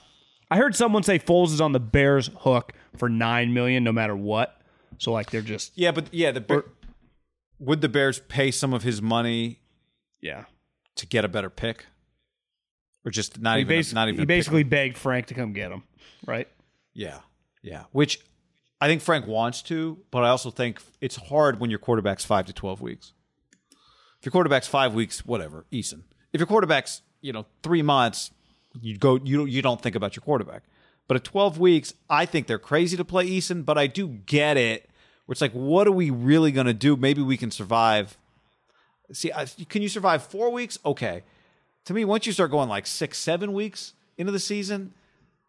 I 0.50 0.56
heard 0.56 0.74
someone 0.74 1.04
say 1.04 1.20
Foles 1.20 1.48
is 1.48 1.60
on 1.60 1.74
the 1.74 1.80
Bears' 1.82 2.30
hook 2.39 2.72
for 2.96 3.10
nine 3.10 3.54
million, 3.54 3.84
no 3.84 3.92
matter 3.92 4.16
what. 4.16 4.62
So 5.00 5.12
like 5.12 5.32
they're 5.32 5.42
just 5.42 5.74
yeah, 5.76 5.92
but 5.92 6.13
yeah, 6.13 6.32
the 6.32 6.39
Bear, 6.39 6.63
would 7.60 7.82
the 7.82 7.89
Bears 7.89 8.20
pay 8.20 8.52
some 8.52 8.74
of 8.74 8.84
his 8.84 9.02
money 9.02 9.60
yeah. 10.22 10.46
to 10.96 11.06
get 11.06 11.26
a 11.26 11.28
better 11.28 11.50
pick, 11.50 11.88
or 13.04 13.12
just 13.12 13.38
not 13.42 13.58
He, 13.58 13.62
even 13.63 13.80
basi- 13.80 13.94
not 13.94 14.08
even 14.08 14.20
he 14.20 14.22
a 14.22 14.22
pick? 14.22 14.28
basically 14.30 14.63
begged 14.63 14.98
Frank 14.98 15.26
to 15.26 15.34
come 15.34 15.52
get 15.52 15.74
him, 15.74 15.84
right? 16.26 16.48
Yeah, 16.94 17.20
yeah. 17.63 17.86
Which 17.91 18.19
I 18.80 18.88
think 18.88 19.02
Frank 19.02 19.26
wants 19.26 19.63
to, 19.63 19.97
but 20.12 20.23
I 20.23 20.30
also 20.30 20.52
think 20.52 20.82
it's 21.02 21.15
hard 21.15 21.60
when 21.60 21.71
your 21.71 21.80
quarterback's 21.80 22.26
five 22.26 22.45
to 22.45 22.54
twelve 22.54 22.82
weeks. 22.82 23.13
If 24.19 24.26
your 24.26 24.32
quarterback's 24.32 24.67
five 24.67 24.93
weeks, 24.93 25.26
whatever, 25.26 25.65
Eason. 25.71 26.04
If 26.32 26.39
your 26.39 26.47
quarterback's 26.47 27.02
you 27.21 27.34
know 27.34 27.45
three 27.63 27.82
months, 27.82 28.30
you 28.80 28.97
go 28.97 29.19
you 29.23 29.38
don't 29.38 29.49
you 29.49 29.62
don't 29.62 29.82
think 29.82 29.95
about 29.95 30.15
your 30.15 30.21
quarterback. 30.21 30.63
But 31.08 31.17
at 31.17 31.23
twelve 31.23 31.58
weeks, 31.58 31.93
I 32.10 32.26
think 32.26 32.47
they're 32.47 32.60
crazy 32.60 32.97
to 32.97 33.06
play 33.06 33.28
Eason, 33.28 33.65
but 33.65 33.78
I 33.78 33.88
do 33.88 34.08
get 34.08 34.58
it. 34.58 34.89
Where 35.26 35.34
it's 35.34 35.41
like, 35.41 35.54
what 35.54 35.88
are 35.88 35.91
we 35.91 36.10
really 36.10 36.52
going 36.52 36.67
to 36.67 36.73
do? 36.73 36.97
Maybe 36.97 37.21
we 37.21 37.38
can 37.38 37.49
survive. 37.49 38.17
See, 39.13 39.32
I, 39.32 39.45
can 39.45 39.82
you 39.82 39.88
survive 39.88 40.23
four 40.23 40.52
weeks? 40.52 40.78
Okay. 40.86 41.23
To 41.86 41.93
me, 41.93 42.04
once 42.04 42.26
you 42.26 42.34
start 42.34 42.52
going 42.52 42.67
like 42.67 42.86
six, 42.86 43.17
seven 43.17 43.54
weeks 43.54 43.93
into 44.17 44.32
the 44.32 44.39
season, 44.39 44.93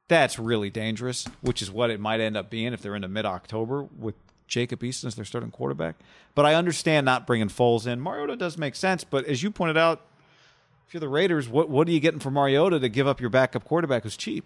that's 0.09 0.39
really 0.39 0.71
dangerous, 0.71 1.27
which 1.41 1.63
is 1.63 1.71
what 1.71 1.91
it 1.91 1.99
might 2.01 2.21
end 2.21 2.37
up 2.37 2.51
being 2.51 2.73
if 2.73 2.83
they're 2.83 2.95
into 2.95 3.09
mid 3.09 3.25
October 3.25 3.85
with 3.99 4.15
Jacob 4.47 4.81
Eason 4.81 5.07
as 5.07 5.15
their 5.15 5.25
starting 5.25 5.51
quarterback. 5.51 5.97
But 6.35 6.45
I 6.47 6.55
understand 6.55 7.07
not 7.07 7.27
bringing 7.27 7.49
Foles 7.49 7.87
in. 7.87 8.01
Mariota 8.01 8.37
does 8.37 8.59
make 8.59 8.75
sense, 8.75 9.05
but 9.05 9.25
as 9.25 9.43
you 9.43 9.51
pointed 9.51 9.77
out, 9.79 10.03
if 10.87 10.93
you're 10.93 11.01
the 11.01 11.09
Raiders, 11.09 11.49
what 11.49 11.71
what 11.71 11.89
are 11.89 11.93
you 11.93 12.01
getting 12.01 12.21
for 12.21 12.31
Mariota 12.31 12.79
to 12.81 12.89
give 12.89 13.07
up 13.07 13.21
your 13.21 13.31
backup 13.31 13.65
quarterback 13.65 14.03
who's 14.03 14.17
cheap? 14.17 14.45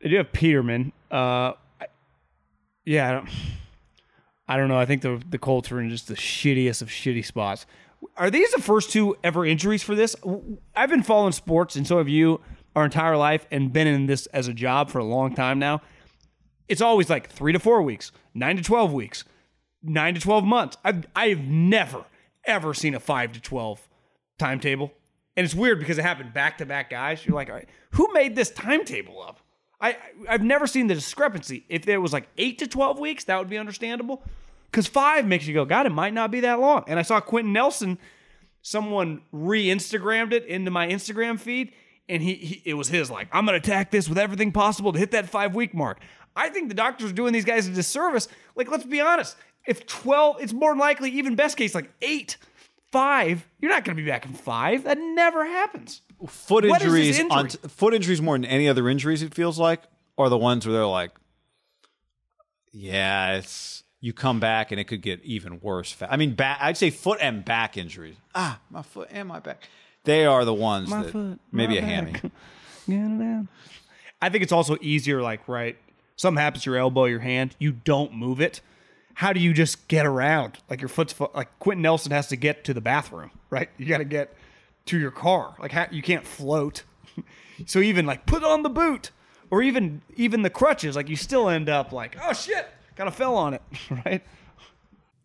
They 0.00 0.08
do 0.08 0.16
have 0.16 0.32
Peterman. 0.32 0.92
Uh, 1.10 1.52
I- 1.80 1.86
yeah, 2.84 3.08
I 3.08 3.12
don't, 3.12 3.28
I 4.48 4.56
don't 4.56 4.68
know. 4.68 4.78
I 4.78 4.86
think 4.86 5.02
the 5.02 5.20
the 5.28 5.38
Colts 5.38 5.70
are 5.72 5.80
in 5.80 5.90
just 5.90 6.06
the 6.08 6.14
shittiest 6.14 6.80
of 6.82 6.88
shitty 6.88 7.24
spots. 7.24 7.66
Are 8.16 8.30
these 8.30 8.50
the 8.52 8.62
first 8.62 8.90
two 8.90 9.16
ever 9.22 9.44
injuries 9.44 9.82
for 9.82 9.94
this? 9.94 10.16
I've 10.74 10.88
been 10.88 11.02
following 11.02 11.32
sports, 11.32 11.76
and 11.76 11.86
so 11.86 11.98
have 11.98 12.08
you, 12.08 12.40
our 12.76 12.84
entire 12.84 13.16
life, 13.16 13.46
and 13.50 13.72
been 13.72 13.86
in 13.86 14.06
this 14.06 14.26
as 14.26 14.48
a 14.48 14.54
job 14.54 14.90
for 14.90 14.98
a 14.98 15.04
long 15.04 15.34
time 15.34 15.58
now. 15.58 15.82
It's 16.68 16.80
always 16.80 17.10
like 17.10 17.28
three 17.28 17.52
to 17.52 17.58
four 17.58 17.82
weeks, 17.82 18.12
nine 18.32 18.56
to 18.56 18.62
twelve 18.62 18.92
weeks, 18.92 19.24
nine 19.82 20.14
to 20.14 20.20
twelve 20.20 20.44
months. 20.44 20.76
I've 20.84 21.06
I've 21.16 21.40
never 21.40 22.04
ever 22.44 22.74
seen 22.74 22.94
a 22.94 23.00
five 23.00 23.32
to 23.32 23.40
twelve 23.40 23.88
timetable, 24.38 24.92
and 25.36 25.44
it's 25.44 25.54
weird 25.54 25.80
because 25.80 25.98
it 25.98 26.02
happened 26.02 26.32
back 26.32 26.58
to 26.58 26.66
back 26.66 26.90
guys. 26.90 27.26
You're 27.26 27.34
like, 27.34 27.48
all 27.48 27.56
right, 27.56 27.68
who 27.92 28.12
made 28.12 28.36
this 28.36 28.50
timetable 28.50 29.20
up? 29.20 29.40
I 29.80 29.96
I've 30.28 30.44
never 30.44 30.66
seen 30.66 30.86
the 30.86 30.94
discrepancy. 30.94 31.64
If 31.68 31.88
it 31.88 31.98
was 31.98 32.12
like 32.12 32.28
eight 32.38 32.58
to 32.58 32.66
twelve 32.66 32.98
weeks, 33.00 33.24
that 33.24 33.38
would 33.38 33.48
be 33.48 33.58
understandable. 33.58 34.22
Because 34.70 34.86
five 34.86 35.26
makes 35.26 35.48
you 35.48 35.54
go, 35.54 35.64
God, 35.64 35.86
it 35.86 35.90
might 35.90 36.14
not 36.14 36.30
be 36.30 36.38
that 36.40 36.60
long. 36.60 36.84
And 36.86 37.00
I 37.00 37.02
saw 37.02 37.20
Quenton 37.20 37.52
Nelson, 37.52 37.98
someone 38.62 39.22
re-Instagrammed 39.32 40.32
it 40.32 40.44
into 40.44 40.70
my 40.70 40.86
Instagram 40.86 41.40
feed, 41.40 41.72
and 42.10 42.22
he, 42.22 42.34
he 42.34 42.62
it 42.64 42.74
was 42.74 42.88
his 42.88 43.10
like, 43.10 43.28
I'm 43.32 43.46
gonna 43.46 43.58
attack 43.58 43.90
this 43.90 44.08
with 44.08 44.18
everything 44.18 44.52
possible 44.52 44.92
to 44.92 44.98
hit 44.98 45.12
that 45.12 45.28
five 45.28 45.54
week 45.54 45.72
mark. 45.74 46.00
I 46.36 46.48
think 46.50 46.68
the 46.68 46.74
doctors 46.74 47.10
are 47.10 47.14
doing 47.14 47.32
these 47.32 47.44
guys 47.44 47.66
a 47.66 47.70
disservice. 47.70 48.28
Like, 48.54 48.70
let's 48.70 48.84
be 48.84 49.00
honest. 49.00 49.36
If 49.66 49.86
12, 49.86 50.40
it's 50.42 50.52
more 50.52 50.72
than 50.72 50.78
likely, 50.78 51.10
even 51.10 51.34
best 51.36 51.56
case, 51.56 51.74
like 51.74 51.90
eight, 52.02 52.36
five, 52.92 53.46
you're 53.60 53.70
not 53.70 53.84
gonna 53.84 53.96
be 53.96 54.06
back 54.06 54.26
in 54.26 54.32
five. 54.32 54.84
That 54.84 54.98
never 54.98 55.44
happens. 55.44 56.02
Foot 56.26 56.66
What 56.66 56.82
injuries 56.82 57.16
this 57.16 57.26
on 57.30 57.46
injury? 57.46 57.60
foot 57.68 57.94
injuries 57.94 58.20
more 58.20 58.34
than 58.36 58.44
any 58.44 58.68
other 58.68 58.88
injuries. 58.88 59.22
It 59.22 59.34
feels 59.34 59.58
like 59.58 59.82
are 60.18 60.28
the 60.28 60.36
ones 60.38 60.66
where 60.66 60.74
they're 60.74 60.86
like, 60.86 61.12
yeah, 62.72 63.36
it's 63.36 63.84
you 64.00 64.12
come 64.12 64.40
back 64.40 64.70
and 64.70 64.80
it 64.80 64.84
could 64.84 65.02
get 65.02 65.22
even 65.24 65.60
worse. 65.60 65.96
I 66.08 66.16
mean, 66.16 66.34
back, 66.34 66.58
I'd 66.60 66.76
say 66.76 66.90
foot 66.90 67.18
and 67.20 67.44
back 67.44 67.76
injuries. 67.76 68.16
Ah, 68.34 68.60
my 68.70 68.82
foot 68.82 69.08
and 69.10 69.28
my 69.28 69.40
back. 69.40 69.68
They 70.04 70.24
are 70.26 70.44
the 70.44 70.54
ones 70.54 70.88
My 70.88 71.02
that 71.02 71.12
foot, 71.12 71.40
maybe 71.52 71.74
my 71.74 71.80
a 71.80 71.84
hammy. 71.90 72.12
back. 72.12 72.22
Get 72.22 72.30
it 72.88 73.18
down. 73.18 73.48
I 74.22 74.28
think 74.28 74.42
it's 74.42 74.52
also 74.52 74.76
easier, 74.80 75.22
like, 75.22 75.46
right, 75.48 75.76
something 76.16 76.40
happens 76.40 76.64
to 76.64 76.70
your 76.70 76.78
elbow, 76.78 77.04
your 77.06 77.20
hand, 77.20 77.54
you 77.58 77.72
don't 77.72 78.12
move 78.14 78.40
it. 78.40 78.60
How 79.14 79.32
do 79.32 79.40
you 79.40 79.52
just 79.52 79.88
get 79.88 80.06
around? 80.06 80.58
Like, 80.68 80.80
your 80.80 80.88
foot's, 80.88 81.12
fo- 81.12 81.30
like, 81.34 81.58
Quenton 81.58 81.82
Nelson 81.82 82.12
has 82.12 82.28
to 82.28 82.36
get 82.36 82.64
to 82.64 82.74
the 82.74 82.80
bathroom, 82.80 83.30
right? 83.50 83.68
You 83.76 83.86
got 83.86 83.98
to 83.98 84.04
get 84.04 84.34
to 84.86 84.98
your 84.98 85.10
car. 85.10 85.54
Like, 85.58 85.72
how, 85.72 85.86
you 85.90 86.02
can't 86.02 86.26
float. 86.26 86.84
so 87.66 87.80
even, 87.80 88.06
like, 88.06 88.26
put 88.26 88.42
on 88.44 88.62
the 88.62 88.70
boot 88.70 89.10
or 89.50 89.62
even, 89.62 90.00
even 90.16 90.42
the 90.42 90.50
crutches, 90.50 90.96
like, 90.96 91.08
you 91.08 91.16
still 91.16 91.48
end 91.48 91.68
up 91.68 91.92
like, 91.92 92.16
oh 92.22 92.32
shit, 92.32 92.66
kind 92.96 93.08
of 93.08 93.14
fell 93.14 93.36
on 93.36 93.54
it, 93.54 93.62
right? 94.04 94.22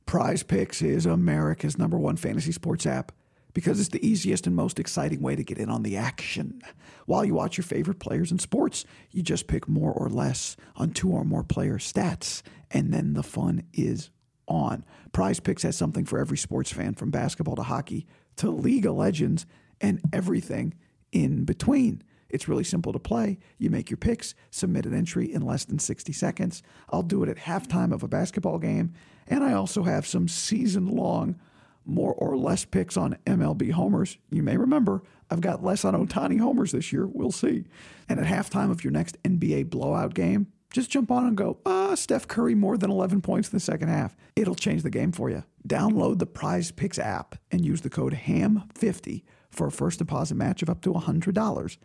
Prize 0.05 0.43
Picks 0.43 0.81
is 0.81 1.05
America's 1.05 1.77
number 1.77 1.97
one 1.97 2.15
fantasy 2.15 2.51
sports 2.51 2.85
app 2.85 3.11
because 3.55 3.79
it's 3.79 3.89
the 3.89 4.05
easiest 4.05 4.45
and 4.45 4.55
most 4.55 4.79
exciting 4.79 5.21
way 5.21 5.35
to 5.35 5.43
get 5.43 5.57
in 5.57 5.69
on 5.69 5.81
the 5.81 5.95
action. 5.95 6.61
While 7.05 7.23
you 7.23 7.33
watch 7.33 7.57
your 7.57 7.63
favorite 7.63 7.99
players 7.99 8.29
in 8.31 8.37
sports, 8.37 8.83
you 9.11 9.23
just 9.23 9.47
pick 9.47 9.67
more 9.67 9.93
or 9.93 10.09
less 10.09 10.57
on 10.75 10.91
two 10.91 11.09
or 11.09 11.23
more 11.23 11.43
player 11.43 11.77
stats, 11.77 12.43
and 12.69 12.93
then 12.93 13.13
the 13.13 13.23
fun 13.23 13.63
is 13.73 14.11
on. 14.47 14.83
Prize 15.13 15.39
Picks 15.39 15.63
has 15.63 15.77
something 15.77 16.03
for 16.03 16.19
every 16.19 16.37
sports 16.37 16.71
fan 16.71 16.95
from 16.95 17.11
basketball 17.11 17.55
to 17.55 17.63
hockey 17.63 18.05
to 18.35 18.51
League 18.51 18.85
of 18.85 18.95
Legends 18.95 19.45
and 19.79 20.01
everything 20.11 20.73
in 21.13 21.45
between. 21.45 22.03
It's 22.27 22.49
really 22.49 22.65
simple 22.65 22.91
to 22.91 22.99
play. 22.99 23.37
You 23.57 23.69
make 23.69 23.89
your 23.89 23.97
picks, 23.97 24.35
submit 24.51 24.85
an 24.85 24.93
entry 24.93 25.31
in 25.31 25.43
less 25.43 25.63
than 25.63 25.79
60 25.79 26.11
seconds. 26.11 26.61
I'll 26.89 27.03
do 27.03 27.23
it 27.23 27.29
at 27.29 27.37
halftime 27.37 27.93
of 27.93 28.03
a 28.03 28.09
basketball 28.09 28.59
game, 28.59 28.93
and 29.27 29.45
I 29.45 29.53
also 29.53 29.83
have 29.83 30.05
some 30.05 30.27
season 30.27 30.87
long 30.87 31.39
more 31.85 32.13
or 32.13 32.37
less 32.37 32.65
picks 32.65 32.97
on 32.97 33.17
MLB 33.25 33.71
homers. 33.71 34.17
You 34.31 34.43
may 34.43 34.57
remember 34.57 35.03
I've 35.29 35.41
got 35.41 35.63
less 35.63 35.85
on 35.85 35.93
Ohtani 35.93 36.39
homers 36.39 36.71
this 36.71 36.91
year. 36.91 37.07
We'll 37.07 37.31
see. 37.31 37.65
And 38.07 38.19
at 38.19 38.25
halftime 38.25 38.71
of 38.71 38.83
your 38.83 38.91
next 38.91 39.21
NBA 39.23 39.69
blowout 39.69 40.13
game, 40.13 40.47
just 40.71 40.89
jump 40.89 41.09
on 41.09 41.25
and 41.25 41.37
go, 41.37 41.59
ah, 41.65 41.95
Steph 41.95 42.27
Curry 42.27 42.53
more 42.53 42.77
than 42.77 42.91
11 42.91 43.21
points 43.21 43.49
in 43.49 43.55
the 43.55 43.61
second 43.61 43.87
half. 43.87 44.15
It'll 44.35 44.55
change 44.55 44.83
the 44.83 44.89
game 44.89 45.11
for 45.11 45.29
you. 45.29 45.43
Download 45.67 46.19
the 46.19 46.25
Prize 46.25 46.71
Picks 46.71 46.99
app 46.99 47.35
and 47.49 47.65
use 47.65 47.81
the 47.81 47.89
code 47.89 48.13
HAM50 48.13 49.23
for 49.51 49.67
a 49.67 49.71
first 49.71 49.99
deposit 49.99 50.35
match 50.35 50.61
of 50.61 50.69
up 50.69 50.81
to 50.81 50.93
$100. 50.93 51.77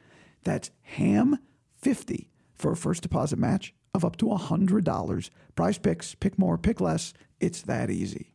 That's 0.42 0.70
HAM50 0.96 2.26
for 2.56 2.72
a 2.72 2.76
first 2.76 3.02
deposit 3.02 3.38
match 3.38 3.72
of 3.94 4.04
up 4.04 4.16
to 4.16 4.26
$100. 4.26 5.30
Prize 5.54 5.78
Picks, 5.78 6.14
pick 6.16 6.38
more, 6.38 6.58
pick 6.58 6.80
less. 6.80 7.14
It's 7.38 7.62
that 7.62 7.90
easy. 7.90 8.34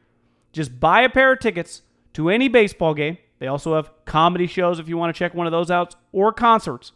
Just 0.51 0.79
buy 0.79 1.01
a 1.01 1.09
pair 1.09 1.33
of 1.33 1.39
tickets 1.39 1.81
to 2.13 2.29
any 2.29 2.47
baseball 2.47 2.93
game. 2.93 3.17
They 3.39 3.47
also 3.47 3.75
have 3.75 3.91
comedy 4.05 4.47
shows 4.47 4.79
if 4.79 4.87
you 4.87 4.97
want 4.97 5.15
to 5.15 5.17
check 5.17 5.33
one 5.33 5.47
of 5.47 5.51
those 5.51 5.71
out 5.71 5.95
or 6.11 6.31
concerts. 6.31 6.91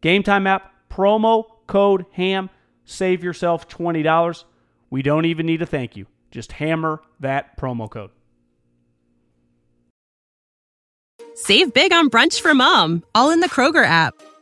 Game 0.00 0.22
Time 0.22 0.46
app, 0.46 0.72
promo 0.90 1.44
code 1.66 2.06
HAM, 2.12 2.50
save 2.84 3.24
yourself 3.24 3.68
$20. 3.68 4.44
We 4.90 5.02
don't 5.02 5.24
even 5.24 5.46
need 5.46 5.62
a 5.62 5.66
thank 5.66 5.96
you. 5.96 6.06
Just 6.30 6.52
hammer 6.52 7.00
that 7.20 7.56
promo 7.56 7.90
code. 7.90 8.10
Save 11.34 11.74
big 11.74 11.92
on 11.92 12.08
brunch 12.08 12.40
for 12.40 12.54
mom, 12.54 13.04
all 13.14 13.30
in 13.30 13.40
the 13.40 13.48
Kroger 13.48 13.84
app. 13.84 14.14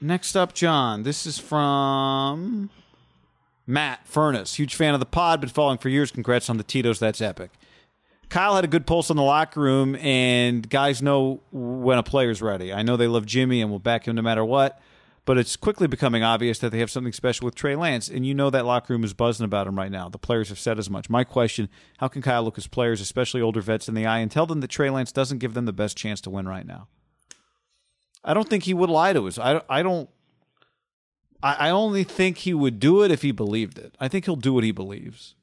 Next 0.00 0.36
up, 0.36 0.54
John. 0.54 1.02
This 1.02 1.26
is 1.26 1.38
from 1.38 2.70
Matt 3.66 4.06
Furnace. 4.06 4.54
Huge 4.54 4.74
fan 4.74 4.94
of 4.94 5.00
the 5.00 5.06
pod, 5.06 5.40
been 5.40 5.50
following 5.50 5.78
for 5.78 5.88
years. 5.88 6.12
Congrats 6.12 6.48
on 6.48 6.56
the 6.56 6.62
Tito's. 6.62 7.00
That's 7.00 7.20
epic. 7.20 7.50
Kyle 8.28 8.54
had 8.54 8.64
a 8.64 8.68
good 8.68 8.86
pulse 8.86 9.10
on 9.10 9.16
the 9.16 9.22
locker 9.22 9.60
room, 9.60 9.96
and 9.96 10.68
guys 10.68 11.02
know 11.02 11.40
when 11.50 11.98
a 11.98 12.02
player's 12.02 12.42
ready. 12.42 12.72
I 12.72 12.82
know 12.82 12.96
they 12.96 13.06
love 13.08 13.26
Jimmy 13.26 13.60
and 13.60 13.70
will 13.70 13.78
back 13.78 14.06
him 14.06 14.16
no 14.16 14.22
matter 14.22 14.44
what, 14.44 14.80
but 15.24 15.38
it's 15.38 15.56
quickly 15.56 15.86
becoming 15.86 16.22
obvious 16.22 16.58
that 16.58 16.70
they 16.70 16.78
have 16.78 16.90
something 16.90 17.12
special 17.12 17.46
with 17.46 17.54
Trey 17.54 17.74
Lance, 17.74 18.08
and 18.08 18.26
you 18.26 18.34
know 18.34 18.50
that 18.50 18.66
locker 18.66 18.92
room 18.92 19.02
is 19.02 19.14
buzzing 19.14 19.44
about 19.44 19.66
him 19.66 19.78
right 19.78 19.90
now. 19.90 20.08
The 20.10 20.18
players 20.18 20.50
have 20.50 20.58
said 20.58 20.78
as 20.78 20.90
much. 20.90 21.08
My 21.10 21.24
question 21.24 21.70
how 21.96 22.08
can 22.08 22.22
Kyle 22.22 22.44
look 22.44 22.56
his 22.56 22.66
players, 22.66 23.00
especially 23.00 23.40
older 23.40 23.62
vets, 23.62 23.88
in 23.88 23.94
the 23.94 24.06
eye 24.06 24.18
and 24.18 24.30
tell 24.30 24.46
them 24.46 24.60
that 24.60 24.68
Trey 24.68 24.90
Lance 24.90 25.10
doesn't 25.10 25.38
give 25.38 25.54
them 25.54 25.64
the 25.64 25.72
best 25.72 25.96
chance 25.96 26.20
to 26.20 26.30
win 26.30 26.46
right 26.46 26.66
now? 26.66 26.86
I 28.24 28.34
don't 28.34 28.48
think 28.48 28.64
he 28.64 28.74
would 28.74 28.90
lie 28.90 29.12
to 29.12 29.26
us. 29.26 29.38
I, 29.38 29.62
I 29.68 29.82
don't. 29.82 30.08
I, 31.42 31.68
I 31.68 31.70
only 31.70 32.04
think 32.04 32.38
he 32.38 32.52
would 32.52 32.80
do 32.80 33.02
it 33.02 33.10
if 33.10 33.22
he 33.22 33.30
believed 33.30 33.78
it. 33.78 33.94
I 34.00 34.08
think 34.08 34.24
he'll 34.24 34.36
do 34.36 34.52
what 34.54 34.64
he 34.64 34.72
believes. 34.72 35.34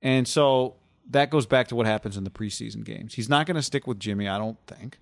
And 0.00 0.28
so 0.28 0.76
that 1.10 1.30
goes 1.30 1.46
back 1.46 1.68
to 1.68 1.76
what 1.76 1.86
happens 1.86 2.16
in 2.16 2.24
the 2.24 2.30
preseason 2.30 2.84
games. 2.84 3.14
He's 3.14 3.28
not 3.28 3.46
going 3.46 3.56
to 3.56 3.62
stick 3.62 3.86
with 3.86 3.98
Jimmy, 3.98 4.28
I 4.28 4.38
don't 4.38 4.58
think. 4.66 4.98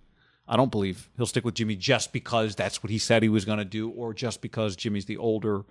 I 0.47 0.57
don't 0.57 0.71
believe 0.71 1.09
he'll 1.17 1.27
stick 1.27 1.45
with 1.45 1.55
Jimmy 1.55 1.77
just 1.77 2.13
because 2.13 2.55
that's 2.55 2.83
what 2.83 2.91
he 2.91 2.99
said 2.99 3.23
he 3.23 3.29
was 3.29 3.45
going 3.45 3.59
to 3.59 3.65
do 3.65 3.89
or 3.91 4.13
just 4.13 4.41
because 4.41 4.77
Jimmy's 4.77 5.07
the 5.07 5.17
older 5.17 5.65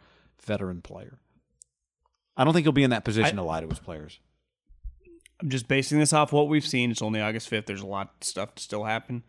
veteran 0.43 0.81
player. 0.81 1.19
I 2.35 2.43
don't 2.43 2.53
think 2.53 2.65
he'll 2.65 2.71
be 2.71 2.83
in 2.83 2.89
that 2.89 3.05
position 3.05 3.37
I- 3.37 3.41
to 3.41 3.43
lie 3.43 3.61
to 3.61 3.67
his 3.67 3.79
players. 3.79 4.19
I'm 5.41 5.49
just 5.49 5.67
basing 5.67 5.99
this 5.99 6.13
off 6.13 6.31
what 6.31 6.47
we've 6.47 6.65
seen. 6.65 6.89
It's 6.89 7.01
only 7.01 7.19
August 7.19 7.49
5th. 7.49 7.65
There's 7.65 7.81
a 7.81 7.87
lot 7.87 8.13
of 8.21 8.25
stuff 8.25 8.55
to 8.55 8.63
still 8.63 8.85
happen. 8.85 9.23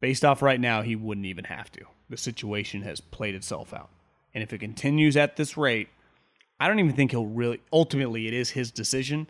Based 0.00 0.24
off 0.24 0.42
right 0.42 0.60
now, 0.60 0.82
he 0.82 0.96
wouldn't 0.96 1.26
even 1.26 1.44
have 1.44 1.70
to. 1.72 1.84
The 2.08 2.16
situation 2.16 2.82
has 2.82 3.00
played 3.00 3.34
itself 3.34 3.74
out. 3.74 3.90
And 4.34 4.42
if 4.42 4.52
it 4.52 4.58
continues 4.58 5.16
at 5.16 5.36
this 5.36 5.56
rate, 5.56 5.88
I 6.60 6.68
don't 6.68 6.78
even 6.78 6.94
think 6.94 7.10
he'll 7.10 7.26
really 7.26 7.60
ultimately 7.72 8.26
it 8.26 8.34
is 8.34 8.50
his 8.50 8.70
decision, 8.70 9.28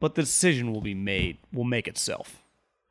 but 0.00 0.14
the 0.14 0.22
decision 0.22 0.72
will 0.72 0.80
be 0.80 0.94
made, 0.94 1.38
will 1.52 1.64
make 1.64 1.88
itself. 1.88 2.42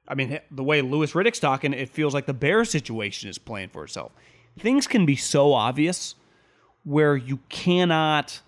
I 0.08 0.16
mean, 0.16 0.40
the 0.52 0.64
way 0.64 0.82
Louis 0.82 1.12
Riddick's 1.16 1.40
talking, 1.40 1.74
it 1.74 1.90
feels 1.90 2.14
like 2.14 2.26
the 2.26 2.34
bear 2.34 2.64
situation 2.66 3.30
is 3.30 3.38
playing 3.38 3.70
for 3.70 3.84
itself. 3.84 4.12
Things 4.60 4.88
can 4.88 5.06
be 5.06 5.16
so 5.16 5.54
obvious 5.54 6.16
where 6.84 7.16
you 7.16 7.40
cannot 7.50 8.42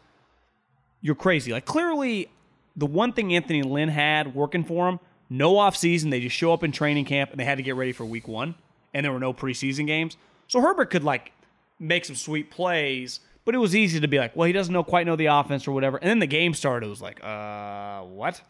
you're 1.02 1.16
crazy. 1.16 1.52
Like 1.52 1.66
clearly 1.66 2.30
the 2.76 2.86
one 2.86 3.14
thing 3.14 3.34
Anthony 3.36 3.64
Lynn 3.64 3.90
had 3.90 4.36
working 4.36 4.64
for 4.64 4.90
him, 4.90 5.00
no 5.30 5.58
off 5.58 5.76
season, 5.76 6.10
they 6.10 6.20
just 6.22 6.36
show 6.36 6.54
up 6.54 6.64
in 6.64 6.72
training 6.72 7.06
camp 7.06 7.32
and 7.32 7.40
they 7.40 7.46
had 7.46 7.58
to 7.58 7.64
get 7.64 7.76
ready 7.76 7.92
for 7.92 8.06
week 8.06 8.28
1 8.28 8.56
and 8.94 9.06
there 9.06 9.12
were 9.12 9.20
no 9.20 9.34
preseason 9.34 9.86
games. 9.88 10.18
So 10.48 10.62
Herbert 10.62 10.90
could 10.90 11.04
like 11.04 11.32
make 11.80 12.06
some 12.06 12.16
sweet 12.16 12.50
plays, 12.50 13.20
but 13.46 13.54
it 13.56 13.60
was 13.60 13.76
easy 13.76 14.00
to 14.00 14.08
be 14.08 14.18
like, 14.18 14.36
well, 14.36 14.48
he 14.48 14.54
doesn't 14.54 14.74
know 14.74 14.84
quite 14.84 15.06
know 15.06 15.16
the 15.16 15.26
offense 15.28 15.68
or 15.68 15.72
whatever. 15.74 15.98
And 15.98 16.10
then 16.10 16.20
the 16.20 16.28
game 16.28 16.54
started, 16.54 16.86
it 16.88 16.90
was 16.90 17.02
like, 17.02 17.24
uh, 17.24 18.02
what? 18.04 18.42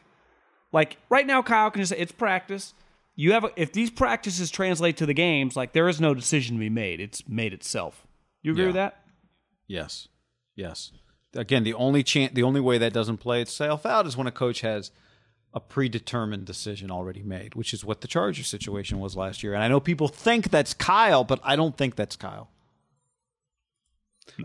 Like 0.72 0.98
right 1.10 1.26
now, 1.26 1.42
Kyle 1.42 1.72
can 1.72 1.82
just 1.82 1.92
say 1.92 1.98
it's 1.98 2.12
practice. 2.12 2.74
You 3.16 3.32
have 3.32 3.46
a, 3.46 3.52
if 3.56 3.72
these 3.74 3.90
practices 3.90 4.52
translate 4.52 4.98
to 4.98 5.06
the 5.08 5.14
games, 5.14 5.56
like 5.56 5.74
there 5.74 5.88
is 5.90 6.00
no 6.00 6.14
decision 6.14 6.56
to 6.58 6.60
be 6.60 6.70
made. 6.70 7.00
It's 7.00 7.28
made 7.28 7.54
itself. 7.54 8.06
You 8.44 8.52
agree 8.52 8.64
Yeah. 8.64 8.68
with 8.68 8.76
that? 8.76 9.04
Yes. 9.68 10.08
Yes. 10.56 10.92
Again, 11.36 11.64
the 11.64 11.74
only 11.74 12.04
chance, 12.04 12.34
the 12.34 12.44
only 12.44 12.62
way 12.62 12.78
that 12.78 12.94
doesn't 12.94 13.18
play 13.18 13.42
itself 13.42 13.86
out 13.86 14.06
is 14.08 14.16
when 14.16 14.28
a 14.28 14.32
coach 14.32 14.62
has 14.62 14.92
a 15.54 15.60
predetermined 15.60 16.46
decision 16.46 16.92
already 16.92 17.24
made, 17.24 17.56
which 17.56 17.74
is 17.74 17.84
what 17.84 18.02
the 18.02 18.08
Charger 18.08 18.44
situation 18.44 19.00
was 19.00 19.16
last 19.16 19.44
year. 19.44 19.54
And 19.54 19.64
I 19.64 19.68
know 19.68 19.80
people 19.80 20.08
think 20.08 20.50
that's 20.50 20.74
Kyle, 20.74 21.24
but 21.24 21.40
I 21.44 21.56
don't 21.56 21.78
think 21.78 21.96
that's 21.96 22.16
Kyle. 22.16 22.50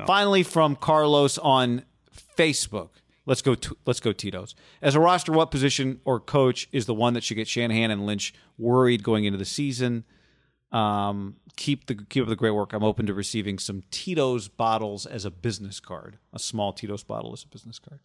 Finally, 0.06 0.42
from 0.42 0.76
Carlos 0.76 1.38
on 1.38 1.82
Facebook. 2.38 2.90
Let's 3.26 3.42
go. 3.42 3.54
To, 3.54 3.76
let's 3.86 4.00
go. 4.00 4.12
Tito's. 4.12 4.54
As 4.80 4.94
a 4.94 5.00
roster, 5.00 5.32
what 5.32 5.50
position 5.50 6.00
or 6.04 6.18
coach 6.18 6.68
is 6.72 6.86
the 6.86 6.94
one 6.94 7.14
that 7.14 7.22
should 7.22 7.36
get 7.36 7.46
Shanahan 7.46 7.90
and 7.90 8.06
Lynch 8.06 8.34
worried 8.58 9.02
going 9.02 9.24
into 9.24 9.38
the 9.38 9.44
season? 9.44 10.04
Um, 10.72 11.36
keep 11.56 11.86
the 11.86 11.94
keep 11.94 12.22
up 12.22 12.28
the 12.28 12.36
great 12.36 12.52
work. 12.52 12.72
I'm 12.72 12.82
open 12.82 13.06
to 13.06 13.14
receiving 13.14 13.58
some 13.58 13.82
Tito's 13.90 14.48
bottles 14.48 15.06
as 15.06 15.24
a 15.24 15.30
business 15.30 15.78
card. 15.78 16.18
A 16.32 16.38
small 16.38 16.72
Tito's 16.72 17.04
bottle 17.04 17.32
as 17.32 17.44
a 17.44 17.48
business 17.48 17.78
card. 17.78 18.00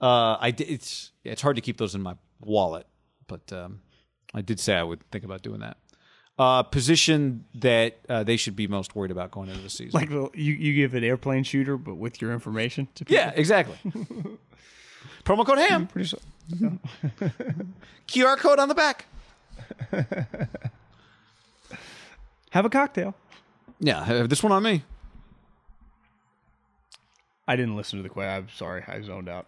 Uh, 0.00 0.36
I 0.40 0.50
did, 0.50 0.68
it's 0.70 1.10
it's 1.24 1.42
hard 1.42 1.56
to 1.56 1.62
keep 1.62 1.76
those 1.76 1.94
in 1.94 2.00
my 2.02 2.14
wallet, 2.40 2.86
but 3.26 3.52
um, 3.52 3.80
I 4.34 4.40
did 4.40 4.58
say 4.60 4.74
I 4.74 4.82
would 4.82 5.02
think 5.10 5.24
about 5.24 5.42
doing 5.42 5.60
that. 5.60 5.76
Uh, 6.38 6.62
position 6.62 7.44
that 7.54 7.98
uh, 8.08 8.22
they 8.24 8.38
should 8.38 8.56
be 8.56 8.66
most 8.66 8.96
worried 8.96 9.10
about 9.10 9.30
going 9.30 9.50
into 9.50 9.60
the 9.60 9.68
season. 9.68 9.90
Like 9.92 10.08
the- 10.08 10.30
you, 10.34 10.54
you 10.54 10.72
give 10.74 10.94
an 10.94 11.04
airplane 11.04 11.44
shooter, 11.44 11.76
but 11.76 11.96
with 11.96 12.22
your 12.22 12.32
information 12.32 12.88
to 12.94 13.04
people. 13.04 13.22
yeah, 13.22 13.30
exactly. 13.34 13.76
Promo 15.24 15.44
code 15.44 15.58
Ham. 15.58 15.86
Pretty 15.86 16.08
sure. 16.08 16.18
QR 18.08 18.38
code 18.38 18.58
on 18.58 18.68
the 18.68 18.74
back. 18.74 19.04
Have 22.50 22.64
a 22.64 22.70
cocktail. 22.70 23.14
Yeah, 23.78 24.04
have 24.04 24.28
this 24.28 24.42
one 24.42 24.50
on 24.52 24.62
me. 24.62 24.82
I 27.46 27.56
didn't 27.56 27.76
listen 27.76 27.98
to 27.98 28.02
the 28.02 28.08
question. 28.08 28.30
I'm 28.44 28.48
sorry. 28.54 28.82
I 28.86 29.00
zoned 29.02 29.28
out. 29.28 29.46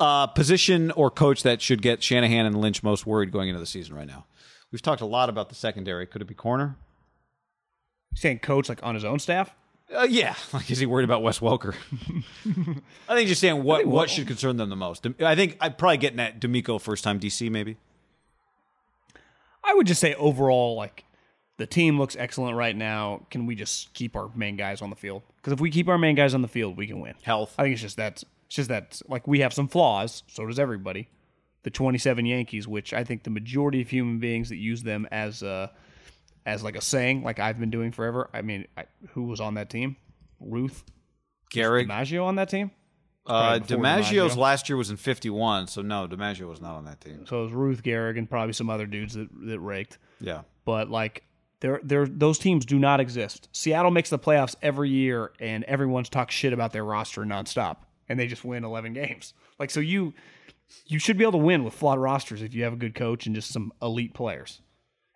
Uh, 0.00 0.26
position 0.26 0.90
or 0.92 1.08
coach 1.08 1.44
that 1.44 1.62
should 1.62 1.80
get 1.80 2.02
Shanahan 2.02 2.46
and 2.46 2.60
Lynch 2.60 2.82
most 2.82 3.06
worried 3.06 3.30
going 3.30 3.48
into 3.48 3.60
the 3.60 3.66
season 3.66 3.94
right 3.94 4.08
now? 4.08 4.26
We've 4.72 4.82
talked 4.82 5.00
a 5.00 5.06
lot 5.06 5.28
about 5.28 5.50
the 5.50 5.54
secondary. 5.54 6.04
Could 6.06 6.20
it 6.20 6.24
be 6.26 6.34
corner? 6.34 6.76
You 8.10 8.18
saying 8.18 8.40
coach 8.40 8.68
like 8.68 8.82
on 8.82 8.94
his 8.96 9.04
own 9.04 9.20
staff? 9.20 9.54
Uh, 9.94 10.02
yeah. 10.02 10.34
Like, 10.52 10.70
is 10.70 10.78
he 10.78 10.86
worried 10.86 11.04
about 11.04 11.22
Wes 11.22 11.38
Welker? 11.40 11.74
I 13.08 13.14
think 13.14 13.28
just 13.28 13.40
saying 13.40 13.62
what 13.62 13.86
what 13.86 14.10
should 14.10 14.26
concern 14.26 14.56
them 14.56 14.68
the 14.68 14.76
most. 14.76 15.06
I 15.20 15.34
think 15.34 15.56
I'm 15.60 15.74
probably 15.74 15.98
getting 15.98 16.20
at 16.20 16.40
DeMeco 16.40 16.80
first 16.80 17.04
time 17.04 17.20
DC 17.20 17.50
maybe. 17.50 17.76
I 19.62 19.74
would 19.74 19.86
just 19.86 20.00
say 20.00 20.14
overall, 20.14 20.76
like 20.76 21.04
the 21.56 21.66
team 21.66 21.98
looks 21.98 22.16
excellent 22.16 22.56
right 22.56 22.76
now. 22.76 23.26
Can 23.30 23.46
we 23.46 23.54
just 23.54 23.92
keep 23.94 24.16
our 24.16 24.30
main 24.34 24.56
guys 24.56 24.82
on 24.82 24.90
the 24.90 24.96
field? 24.96 25.22
Because 25.36 25.52
if 25.52 25.60
we 25.60 25.70
keep 25.70 25.88
our 25.88 25.98
main 25.98 26.14
guys 26.14 26.34
on 26.34 26.42
the 26.42 26.48
field, 26.48 26.76
we 26.76 26.86
can 26.86 27.00
win. 27.00 27.14
Health. 27.22 27.54
I 27.58 27.64
think 27.64 27.74
it's 27.74 27.82
just 27.82 27.96
that. 27.96 28.22
It's 28.46 28.56
just 28.56 28.68
that 28.68 29.00
like 29.08 29.26
we 29.26 29.40
have 29.40 29.52
some 29.52 29.68
flaws. 29.68 30.22
So 30.28 30.46
does 30.46 30.58
everybody. 30.58 31.08
The 31.62 31.70
27 31.70 32.26
Yankees, 32.26 32.68
which 32.68 32.92
I 32.92 33.04
think 33.04 33.22
the 33.22 33.30
majority 33.30 33.80
of 33.80 33.88
human 33.88 34.18
beings 34.18 34.50
that 34.50 34.56
use 34.56 34.82
them 34.82 35.08
as 35.10 35.42
a 35.42 35.72
as 36.44 36.62
like 36.62 36.76
a 36.76 36.80
saying, 36.82 37.22
like 37.22 37.38
I've 37.38 37.58
been 37.58 37.70
doing 37.70 37.90
forever. 37.90 38.28
I 38.34 38.42
mean, 38.42 38.66
I, 38.76 38.84
who 39.10 39.24
was 39.24 39.40
on 39.40 39.54
that 39.54 39.70
team? 39.70 39.96
Ruth 40.40 40.84
Gehrig. 41.54 41.86
DiMaggio 41.88 42.24
on 42.24 42.36
that 42.36 42.50
team. 42.50 42.70
Uh, 43.26 43.58
DiMaggio's 43.58 44.34
DiMaggio. 44.34 44.36
last 44.36 44.68
year 44.68 44.76
was 44.76 44.90
in 44.90 44.98
51, 44.98 45.68
so 45.68 45.80
no, 45.80 46.06
DiMaggio 46.06 46.46
was 46.46 46.60
not 46.60 46.74
on 46.74 46.84
that 46.84 47.00
team. 47.00 47.24
So 47.26 47.40
it 47.40 47.44
was 47.44 47.52
Ruth 47.52 47.82
Gehrig 47.82 48.18
and 48.18 48.28
probably 48.28 48.52
some 48.52 48.68
other 48.68 48.86
dudes 48.86 49.14
that 49.14 49.28
that 49.46 49.58
raked. 49.60 49.98
Yeah. 50.20 50.42
but 50.66 50.90
like 50.90 51.24
there 51.60 51.80
there 51.82 52.06
those 52.06 52.38
teams 52.38 52.66
do 52.66 52.78
not 52.78 53.00
exist. 53.00 53.48
Seattle 53.52 53.90
makes 53.90 54.10
the 54.10 54.18
playoffs 54.18 54.54
every 54.60 54.90
year 54.90 55.32
and 55.40 55.64
everyone's 55.64 56.10
talk 56.10 56.30
shit 56.30 56.52
about 56.52 56.72
their 56.72 56.84
roster 56.84 57.22
nonstop 57.22 57.76
and 58.08 58.18
they 58.18 58.26
just 58.26 58.44
win 58.44 58.64
11 58.64 58.92
games. 58.92 59.34
Like 59.58 59.70
so 59.70 59.80
you 59.80 60.14
you 60.86 60.98
should 60.98 61.18
be 61.18 61.24
able 61.24 61.32
to 61.32 61.38
win 61.38 61.62
with 61.64 61.74
flawed 61.74 61.98
rosters 61.98 62.42
if 62.42 62.54
you 62.54 62.64
have 62.64 62.72
a 62.72 62.76
good 62.76 62.94
coach 62.94 63.26
and 63.26 63.34
just 63.34 63.52
some 63.52 63.72
elite 63.82 64.14
players. 64.14 64.60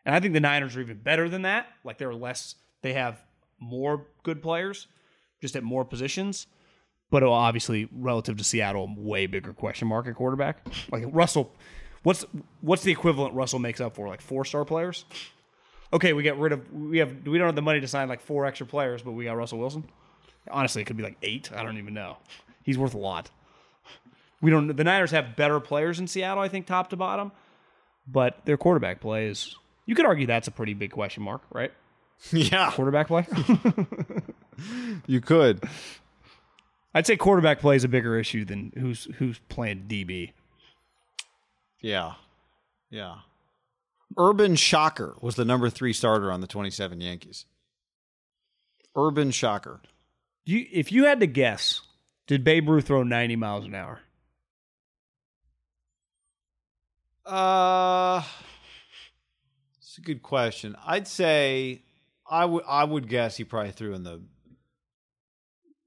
And 0.04 0.14
I 0.14 0.20
think 0.20 0.34
the 0.34 0.40
Niners 0.40 0.76
are 0.76 0.80
even 0.80 0.98
better 0.98 1.28
than 1.28 1.42
that. 1.42 1.66
Like 1.84 1.98
they're 1.98 2.14
less 2.14 2.54
they 2.82 2.92
have 2.94 3.20
more 3.60 4.06
good 4.22 4.42
players 4.42 4.86
just 5.40 5.56
at 5.56 5.62
more 5.62 5.84
positions. 5.84 6.46
But 7.10 7.22
uh, 7.22 7.30
obviously, 7.30 7.88
relative 7.92 8.36
to 8.36 8.44
Seattle, 8.44 8.92
way 8.96 9.26
bigger 9.26 9.52
question 9.52 9.88
mark 9.88 10.06
at 10.06 10.14
quarterback. 10.14 10.66
Like 10.90 11.04
Russell, 11.06 11.54
what's 12.02 12.24
what's 12.60 12.82
the 12.82 12.92
equivalent 12.92 13.34
Russell 13.34 13.58
makes 13.58 13.80
up 13.80 13.94
for? 13.94 14.08
Like 14.08 14.20
four 14.20 14.44
star 14.44 14.64
players? 14.64 15.04
Okay, 15.92 16.12
we 16.12 16.22
get 16.22 16.36
rid 16.36 16.52
of 16.52 16.70
we 16.72 16.98
have 16.98 17.26
we 17.26 17.38
don't 17.38 17.46
have 17.46 17.54
the 17.54 17.62
money 17.62 17.80
to 17.80 17.88
sign 17.88 18.08
like 18.08 18.20
four 18.20 18.44
extra 18.44 18.66
players, 18.66 19.02
but 19.02 19.12
we 19.12 19.24
got 19.24 19.36
Russell 19.36 19.58
Wilson. 19.58 19.84
Honestly, 20.50 20.82
it 20.82 20.84
could 20.84 20.96
be 20.96 21.02
like 21.02 21.16
eight. 21.22 21.50
I 21.52 21.62
don't 21.62 21.78
even 21.78 21.94
know. 21.94 22.18
He's 22.68 22.76
worth 22.76 22.92
a 22.92 22.98
lot. 22.98 23.30
We 24.42 24.50
don't. 24.50 24.76
The 24.76 24.84
Niners 24.84 25.10
have 25.12 25.36
better 25.36 25.58
players 25.58 25.98
in 25.98 26.06
Seattle, 26.06 26.42
I 26.42 26.48
think, 26.48 26.66
top 26.66 26.90
to 26.90 26.96
bottom, 26.96 27.32
but 28.06 28.44
their 28.44 28.58
quarterback 28.58 29.00
play 29.00 29.28
is. 29.28 29.56
You 29.86 29.94
could 29.94 30.04
argue 30.04 30.26
that's 30.26 30.48
a 30.48 30.50
pretty 30.50 30.74
big 30.74 30.90
question 30.90 31.22
mark, 31.22 31.40
right? 31.50 31.72
Yeah. 32.32 32.70
Quarterback 32.72 33.06
play. 33.08 33.26
You 35.06 35.22
could. 35.22 35.64
I'd 36.92 37.06
say 37.06 37.16
quarterback 37.16 37.60
play 37.60 37.76
is 37.76 37.84
a 37.84 37.88
bigger 37.88 38.18
issue 38.18 38.44
than 38.44 38.70
who's 38.76 39.04
who's 39.16 39.38
playing 39.48 39.86
DB. 39.88 40.32
Yeah. 41.80 42.14
Yeah. 42.90 43.14
Urban 44.18 44.56
Shocker 44.56 45.14
was 45.22 45.36
the 45.36 45.44
number 45.46 45.70
three 45.70 45.94
starter 45.94 46.30
on 46.30 46.42
the 46.42 46.46
27 46.46 47.00
Yankees. 47.00 47.46
Urban 48.94 49.30
Shocker. 49.30 49.80
You, 50.44 50.66
if 50.70 50.92
you 50.92 51.04
had 51.06 51.20
to 51.20 51.26
guess, 51.26 51.82
did 52.28 52.44
Babe 52.44 52.68
Ruth 52.68 52.86
throw 52.86 53.02
90 53.02 53.34
miles 53.34 53.64
an 53.64 53.74
hour? 53.74 54.00
Uh, 57.26 58.22
it's 59.78 59.98
a 59.98 60.00
good 60.00 60.22
question. 60.22 60.76
I'd 60.86 61.08
say 61.08 61.82
I 62.30 62.44
would 62.44 62.64
I 62.66 62.84
would 62.84 63.08
guess 63.08 63.36
he 63.36 63.44
probably 63.44 63.72
threw 63.72 63.94
in 63.94 64.04
the 64.04 64.22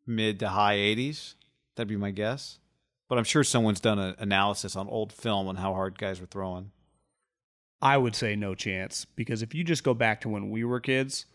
mid 0.05 0.39
to 0.39 0.49
high 0.49 0.75
80s. 0.75 1.35
That'd 1.75 1.87
be 1.87 1.95
my 1.95 2.11
guess. 2.11 2.59
But 3.07 3.17
I'm 3.17 3.23
sure 3.23 3.43
someone's 3.43 3.79
done 3.79 3.99
an 3.99 4.15
analysis 4.19 4.75
on 4.75 4.87
old 4.87 5.13
film 5.13 5.47
on 5.47 5.55
how 5.55 5.73
hard 5.73 5.97
guys 5.97 6.21
were 6.21 6.27
throwing. 6.27 6.71
I 7.81 7.97
would 7.97 8.15
say 8.15 8.35
no 8.35 8.53
chance 8.53 9.05
because 9.05 9.41
if 9.41 9.55
you 9.55 9.63
just 9.63 9.83
go 9.83 9.93
back 9.93 10.21
to 10.21 10.29
when 10.29 10.49
we 10.49 10.63
were 10.63 10.79
kids, 10.79 11.25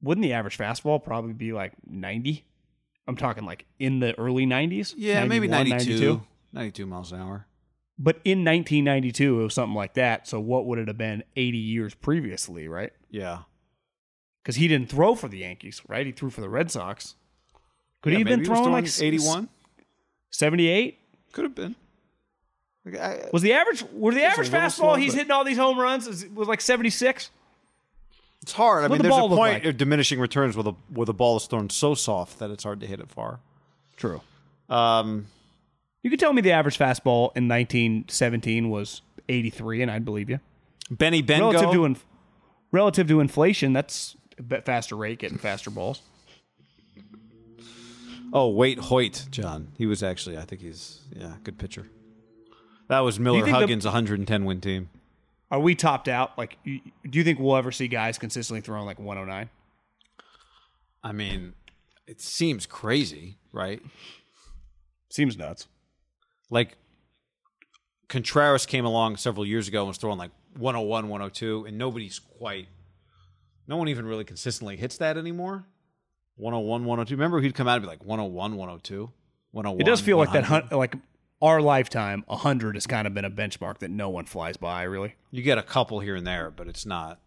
wouldn't 0.00 0.22
the 0.22 0.32
average 0.32 0.56
fastball 0.56 1.02
probably 1.02 1.34
be 1.34 1.52
like 1.52 1.72
90? 1.86 2.44
I'm 3.10 3.16
talking 3.16 3.44
like 3.44 3.66
in 3.78 3.98
the 4.00 4.16
early 4.18 4.46
90s. 4.46 4.94
Yeah, 4.96 5.24
maybe 5.24 5.48
91, 5.48 5.78
92, 5.78 6.22
92 6.52 6.86
miles 6.86 7.12
an 7.12 7.20
hour. 7.20 7.46
But 7.98 8.16
in 8.24 8.38
1992, 8.44 9.40
it 9.40 9.42
was 9.42 9.52
something 9.54 9.74
like 9.74 9.94
that. 9.94 10.26
So 10.26 10.40
what 10.40 10.64
would 10.66 10.78
it 10.78 10.88
have 10.88 10.96
been 10.96 11.22
80 11.36 11.58
years 11.58 11.94
previously, 11.94 12.66
right? 12.68 12.92
Yeah. 13.10 13.40
Because 14.42 14.56
he 14.56 14.68
didn't 14.68 14.88
throw 14.88 15.14
for 15.14 15.28
the 15.28 15.38
Yankees, 15.38 15.82
right? 15.86 16.06
He 16.06 16.12
threw 16.12 16.30
for 16.30 16.40
the 16.40 16.48
Red 16.48 16.70
Sox. 16.70 17.16
Could 18.00 18.12
Yeah, 18.14 18.20
he 18.20 18.24
have 18.24 18.38
been 18.38 18.44
throwing 18.46 18.72
like 18.72 18.86
81? 18.86 19.48
78? 20.30 20.98
Could 21.32 21.44
have 21.44 21.54
been. 21.54 21.74
Like, 22.86 22.96
I- 22.98 23.28
Was 23.32 23.42
the 23.42 23.52
average? 23.52 23.82
Were 23.92 24.14
the 24.14 24.22
average 24.24 24.48
fastball? 24.48 24.70
slow, 24.72 24.94
he's 24.94 25.12
hitting 25.12 25.30
all 25.30 25.44
these 25.44 25.58
home 25.58 25.78
runs. 25.78 26.06
is- 26.06 26.26
Was 26.28 26.48
like 26.48 26.60
76. 26.62 27.30
It's 28.42 28.52
hard. 28.52 28.80
I 28.84 28.88
What 28.88 28.92
mean, 28.92 28.98
the 29.02 29.08
there's 29.10 29.16
a 29.24 29.28
point 29.28 29.38
like? 29.54 29.64
of 29.66 29.76
diminishing 29.76 30.18
returns 30.18 30.56
where 30.56 30.64
the 30.64 30.72
where 30.88 31.04
the 31.06 31.12
ball 31.14 31.36
is 31.36 31.46
thrown 31.46 31.68
so 31.70 31.94
soft 31.94 32.38
that 32.38 32.50
it's 32.50 32.64
hard 32.64 32.80
to 32.80 32.86
hit 32.86 32.98
it 33.00 33.10
far. 33.10 33.40
True. 33.96 34.22
Um, 34.70 35.26
You 36.02 36.08
could 36.10 36.18
tell 36.20 36.32
me 36.32 36.40
the 36.40 36.52
average 36.52 36.78
fastball 36.78 37.32
in 37.36 37.48
1917 37.48 38.70
was 38.70 39.02
83, 39.28 39.82
and 39.82 39.90
I'd 39.90 40.04
believe 40.06 40.30
you. 40.30 40.40
Benny 40.90 41.20
Relative 41.22 41.60
to 41.60 41.66
Bengough. 41.66 41.86
in, 41.86 41.96
relative 42.72 43.06
to 43.08 43.20
inflation, 43.20 43.72
that's 43.74 44.16
a 44.38 44.42
bit 44.42 44.64
faster 44.64 44.96
rate 44.96 45.18
getting 45.18 45.36
faster 45.38 45.68
balls. 45.70 46.00
Oh, 48.32 48.48
wait, 48.48 48.78
Hoyt, 48.78 49.26
John. 49.30 49.68
He 49.76 49.86
was 49.86 50.02
actually, 50.02 50.38
I 50.38 50.42
think 50.42 50.62
he's, 50.62 51.00
yeah, 51.14 51.34
good 51.42 51.58
pitcher. 51.58 51.88
That 52.88 53.00
was 53.00 53.18
Miller 53.20 53.38
think 53.44 53.48
the- 53.54 53.60
Huggins' 53.60 53.84
110 53.84 54.44
win 54.44 54.60
team. 54.60 54.88
Are 55.50 55.58
we 55.58 55.74
topped 55.74 56.08
out? 56.08 56.38
Like, 56.38 56.58
do 56.64 57.18
you 57.18 57.24
think 57.24 57.38
we'll 57.38 57.56
ever 57.56 57.72
see 57.72 57.88
guys 57.88 58.18
consistently 58.18 58.60
throwing 58.60 58.86
like 58.86 58.98
109? 58.98 59.50
I 61.02 61.12
mean, 61.12 61.54
it 62.06 62.20
seems 62.20 62.66
crazy, 62.66 63.38
right? 63.52 63.82
Seems 65.08 65.36
nuts. 65.36 65.66
Like, 66.50 66.76
Contreras 68.08 68.66
came 68.66 68.84
along 68.84 69.16
several 69.16 69.46
years 69.46 69.68
ago 69.68 69.80
and 69.80 69.88
was 69.88 69.96
throwing 69.96 70.18
like 70.18 70.32
101, 70.56 71.08
102, 71.08 71.64
and 71.66 71.78
nobody's 71.78 72.18
quite, 72.18 72.68
no 73.66 73.76
one 73.76 73.88
even 73.88 74.04
really 74.04 74.24
consistently 74.24 74.76
hits 74.76 74.98
that 74.98 75.16
anymore. 75.16 75.64
101, 76.36 76.84
102. 76.84 77.14
Remember, 77.14 77.40
he'd 77.40 77.54
come 77.54 77.68
out 77.68 77.74
and 77.74 77.82
be 77.82 77.88
like 77.88 78.04
101, 78.04 78.56
102, 78.56 79.10
101. 79.52 79.80
It 79.80 79.84
does 79.84 80.00
feel 80.00 80.16
like 80.16 80.32
that. 80.32 80.42
100. 80.42 80.76
Like 80.76 80.94
our 81.42 81.60
lifetime, 81.62 82.24
100 82.26 82.76
has 82.76 82.86
kind 82.86 83.06
of 83.06 83.14
been 83.14 83.24
a 83.24 83.30
benchmark 83.30 83.78
that 83.78 83.90
no 83.90 84.08
one 84.10 84.26
flies 84.26 84.56
by. 84.56 84.82
Really. 84.82 85.14
You 85.30 85.42
get 85.42 85.58
a 85.58 85.62
couple 85.62 86.00
here 86.00 86.16
and 86.16 86.26
there, 86.26 86.50
but 86.50 86.68
it's 86.68 86.84
not. 86.84 87.18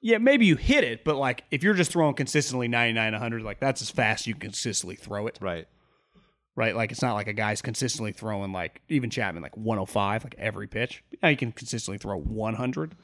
Yeah, 0.00 0.18
maybe 0.18 0.46
you 0.46 0.54
hit 0.56 0.84
it, 0.84 1.04
but 1.04 1.16
like 1.16 1.44
if 1.50 1.62
you're 1.64 1.74
just 1.74 1.90
throwing 1.90 2.14
consistently 2.14 2.68
99, 2.68 3.12
100, 3.12 3.42
like 3.42 3.58
that's 3.58 3.82
as 3.82 3.90
fast 3.90 4.26
you 4.28 4.34
can 4.34 4.40
consistently 4.42 4.94
throw 4.94 5.26
it, 5.26 5.38
Right. 5.40 5.66
right? 6.54 6.74
Like 6.76 6.92
it's 6.92 7.02
not 7.02 7.14
like 7.14 7.26
a 7.26 7.32
guy's 7.32 7.60
consistently 7.62 8.12
throwing 8.12 8.52
like 8.52 8.80
even 8.88 9.10
Chapman 9.10 9.42
like 9.42 9.56
105 9.56 10.22
like 10.24 10.36
every 10.38 10.68
pitch. 10.68 11.02
Now 11.20 11.30
you 11.30 11.36
can 11.36 11.50
consistently 11.50 11.98
throw 11.98 12.16
100. 12.16 12.94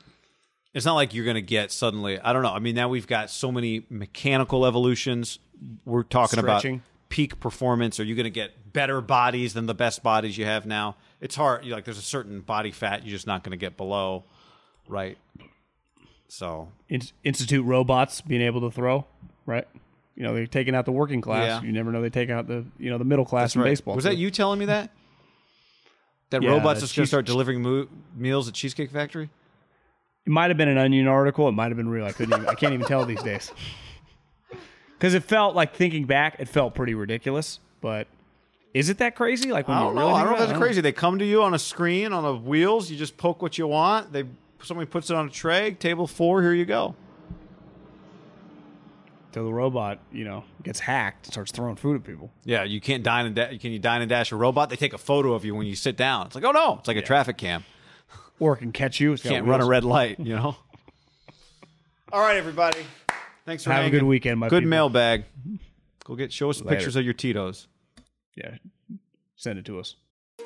It's 0.73 0.87
not 0.87 0.95
like 0.95 1.15
you're 1.15 1.25
going 1.25 1.35
to 1.37 1.43
get 1.43 1.71
suddenly. 1.73 2.19
I 2.21 2.33
don't 2.33 2.43
know. 2.43 2.53
I 2.53 2.59
mean, 2.61 2.75
now 2.75 2.89
we've 2.89 3.07
got 3.07 3.29
so 3.31 3.51
many 3.53 3.87
mechanical 3.91 4.65
evolutions. 4.67 5.39
We're 5.85 6.03
talking 6.03 6.39
Stretching. 6.41 6.75
about 6.77 6.85
peak 7.15 7.39
performance. 7.39 8.01
Are 8.01 8.05
you 8.05 8.17
going 8.17 8.25
to 8.25 8.31
get 8.31 8.73
better 8.73 9.01
bodies 9.01 9.55
than 9.55 9.67
the 9.67 9.75
best 9.75 10.03
bodies 10.03 10.37
you 10.37 10.47
have 10.47 10.67
now? 10.67 10.97
It's 11.21 11.37
hard. 11.37 11.65
You 11.65 11.73
like, 11.73 11.85
there's 11.85 11.97
a 11.97 12.03
certain 12.03 12.41
body 12.41 12.73
fat 12.73 13.05
you're 13.07 13.13
just 13.13 13.29
not 13.29 13.45
going 13.45 13.53
to 13.53 13.57
get 13.57 13.77
below, 13.77 14.25
right? 14.89 15.17
So 16.27 16.73
In- 16.89 17.03
institute 17.23 17.65
robots 17.65 18.21
being 18.21 18.41
able 18.43 18.63
to 18.63 18.71
throw, 18.73 19.07
right? 19.47 19.69
You 20.17 20.25
know, 20.25 20.35
they're 20.35 20.49
taking 20.49 20.75
out 20.75 20.87
the 20.87 20.93
working 20.93 21.21
class. 21.21 21.63
Yeah. 21.63 21.63
You 21.63 21.71
never 21.73 21.93
know 21.93 22.03
they 22.03 22.11
take 22.11 22.31
out 22.31 22.49
the 22.49 22.65
you 22.81 22.91
know 22.91 22.99
the 22.99 23.05
middle 23.05 23.25
class 23.25 23.55
in 23.55 23.61
Right. 23.61 23.69
baseball. 23.69 23.95
Was 23.95 24.03
too. 24.03 24.11
that 24.11 24.17
you 24.17 24.33
telling 24.33 24.59
me 24.59 24.65
that? 24.67 24.91
That 26.31 26.43
Yeah, 26.43 26.51
robots 26.51 26.81
just 26.81 26.97
going 26.97 27.05
to 27.05 27.09
start 27.09 27.27
delivering 27.27 27.63
mo- 27.63 27.87
meals 28.17 28.49
at 28.49 28.55
Cheesecake 28.55 28.91
Factory? 28.91 29.31
It 30.27 30.31
might 30.31 30.51
have 30.51 30.57
been 30.57 30.69
an 30.69 30.79
Onion 30.79 31.07
article. 31.07 31.47
It 31.49 31.53
might 31.53 31.69
have 31.69 31.77
been 31.77 31.89
real. 31.89 32.07
I 32.07 32.11
couldn't. 32.13 32.35
Even, 32.37 32.49
I 32.49 32.55
can't 32.55 32.75
even 32.75 32.87
tell 32.87 33.05
these 33.07 33.23
days. 33.23 33.53
Because 35.05 35.13
it 35.13 35.25
felt 35.25 35.55
like 35.55 35.77
thinking 35.77 36.07
back, 36.07 36.37
it 36.39 36.49
felt 36.49 36.75
pretty 36.75 36.95
ridiculous. 36.95 37.61
But 37.83 38.07
is 38.73 38.89
it 38.89 38.97
that 39.01 39.15
crazy? 39.15 39.53
Like 39.53 39.69
when 39.69 39.77
I 39.77 39.81
you 39.81 39.87
don't 39.89 39.97
really 39.97 40.09
know. 40.09 40.15
I 40.15 40.25
don't 40.25 40.33
know 40.33 40.43
if 40.43 40.49
that's 40.49 40.59
crazy. 40.59 40.81
They 40.81 40.93
come 40.93 41.19
to 41.19 41.27
you 41.27 41.43
on 41.43 41.53
a 41.53 41.59
screen 41.59 42.15
on 42.15 42.23
the 42.23 42.35
wheels. 42.35 42.91
You 42.91 42.97
just 42.97 43.19
poke 43.19 43.43
what 43.43 43.59
you 43.59 43.67
want. 43.67 44.15
They 44.15 44.25
somebody 44.63 44.87
puts 44.87 45.11
it 45.11 45.17
on 45.17 45.27
a 45.27 45.31
tray. 45.31 45.73
Table 45.73 46.07
four. 46.07 46.41
Here 46.41 46.55
you 46.55 46.65
go. 46.65 46.95
Till 49.33 49.45
the 49.45 49.53
robot, 49.53 49.99
you 50.11 50.25
know, 50.25 50.45
gets 50.63 50.81
hacked, 50.81 51.27
and 51.27 51.35
starts 51.35 51.53
throwing 51.53 51.77
food 51.77 51.97
at 51.97 52.05
people. 52.05 52.31
Yeah, 52.47 52.65
you 52.65 52.81
can't 52.81 53.03
dine 53.03 53.27
and 53.27 53.35
da- 53.35 53.59
can 53.59 53.73
you 53.73 53.79
dine 53.79 54.01
and 54.01 54.09
dash 54.09 54.33
a 54.33 54.37
robot? 54.37 54.71
They 54.71 54.77
take 54.77 54.95
a 54.95 54.99
photo 54.99 55.35
of 55.35 55.45
you 55.45 55.55
when 55.55 55.67
you 55.67 55.77
sit 55.77 55.99
down. 55.99 56.29
It's 56.29 56.35
like, 56.35 56.45
oh 56.45 56.53
no, 56.53 56.79
it's 56.79 56.89
like 56.89 56.97
a 56.97 57.03
traffic 57.03 57.37
cam. 57.37 57.67
Or 58.41 58.55
it 58.55 58.61
can 58.61 58.73
catch 58.73 59.01
you. 59.01 59.13
It's 59.13 59.23
Can't 59.23 59.45
run 59.45 59.61
a 59.61 59.67
red 59.67 59.85
light, 59.85 60.19
you 60.19 60.35
know. 60.35 60.57
All 62.11 62.21
right, 62.23 62.39
everybody. 62.39 62.87
Thanks 63.47 63.65
for 63.65 63.73
Have 63.73 63.85
a 63.85 63.91
good 63.91 64.03
weekend, 64.05 64.41
my 64.41 64.49
Good 64.49 64.61
people. 64.61 64.71
mailbag. 64.71 65.25
Go 66.05 66.17
get 66.17 66.33
show 66.33 66.51
us 66.51 66.61
Later. 66.61 66.77
pictures 66.77 66.97
of 66.97 67.05
your 67.05 67.15
Tito's. 67.15 67.67
Yeah, 68.37 68.57
send 69.37 69.59
it 69.59 69.65
to 69.67 69.79
us. 69.79 69.97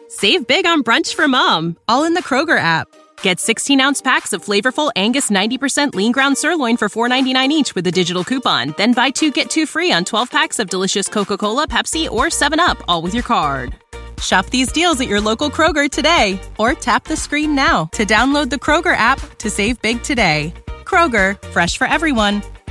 Save 0.09 0.47
big 0.47 0.67
on 0.67 0.83
brunch 0.83 1.15
for 1.15 1.29
mom, 1.29 1.77
all 1.89 2.05
in 2.05 2.15
the 2.15 2.23
Kroger 2.23 2.59
app. 2.59 2.89
Get 3.23 3.41
16 3.41 3.81
ounce 3.81 4.01
packs 4.03 4.33
of 4.33 4.45
flavorful 4.45 4.91
Angus 4.97 5.31
90% 5.31 5.95
lean 5.95 6.13
ground 6.13 6.39
sirloin 6.39 6.77
for 6.77 6.89
$4.99 6.89 7.49
each 7.51 7.75
with 7.75 7.87
a 7.87 7.93
digital 7.93 8.25
coupon. 8.25 8.75
Then 8.77 8.93
buy 8.95 9.11
two 9.11 9.31
get 9.31 9.51
two 9.51 9.67
free 9.67 9.91
on 9.93 10.05
12 10.05 10.31
packs 10.31 10.59
of 10.59 10.69
delicious 10.71 11.09
Coca 11.09 11.37
Cola, 11.37 11.67
Pepsi, 11.67 12.09
or 12.11 12.27
7UP, 12.27 12.81
all 12.89 13.03
with 13.03 13.15
your 13.15 13.23
card. 13.25 13.75
Shop 14.21 14.47
these 14.47 14.71
deals 14.73 15.01
at 15.01 15.09
your 15.09 15.21
local 15.21 15.49
Kroger 15.51 15.91
today 15.91 16.39
or 16.59 16.75
tap 16.75 17.05
the 17.05 17.17
screen 17.17 17.55
now 17.55 17.87
to 17.93 18.05
download 18.05 18.51
the 18.51 18.57
Kroger 18.57 18.97
app 18.97 19.21
to 19.39 19.49
save 19.51 19.81
big 19.83 20.03
today. 20.03 20.53
Kroger, 20.85 21.41
fresh 21.49 21.77
for 21.77 21.87
everyone. 21.87 22.43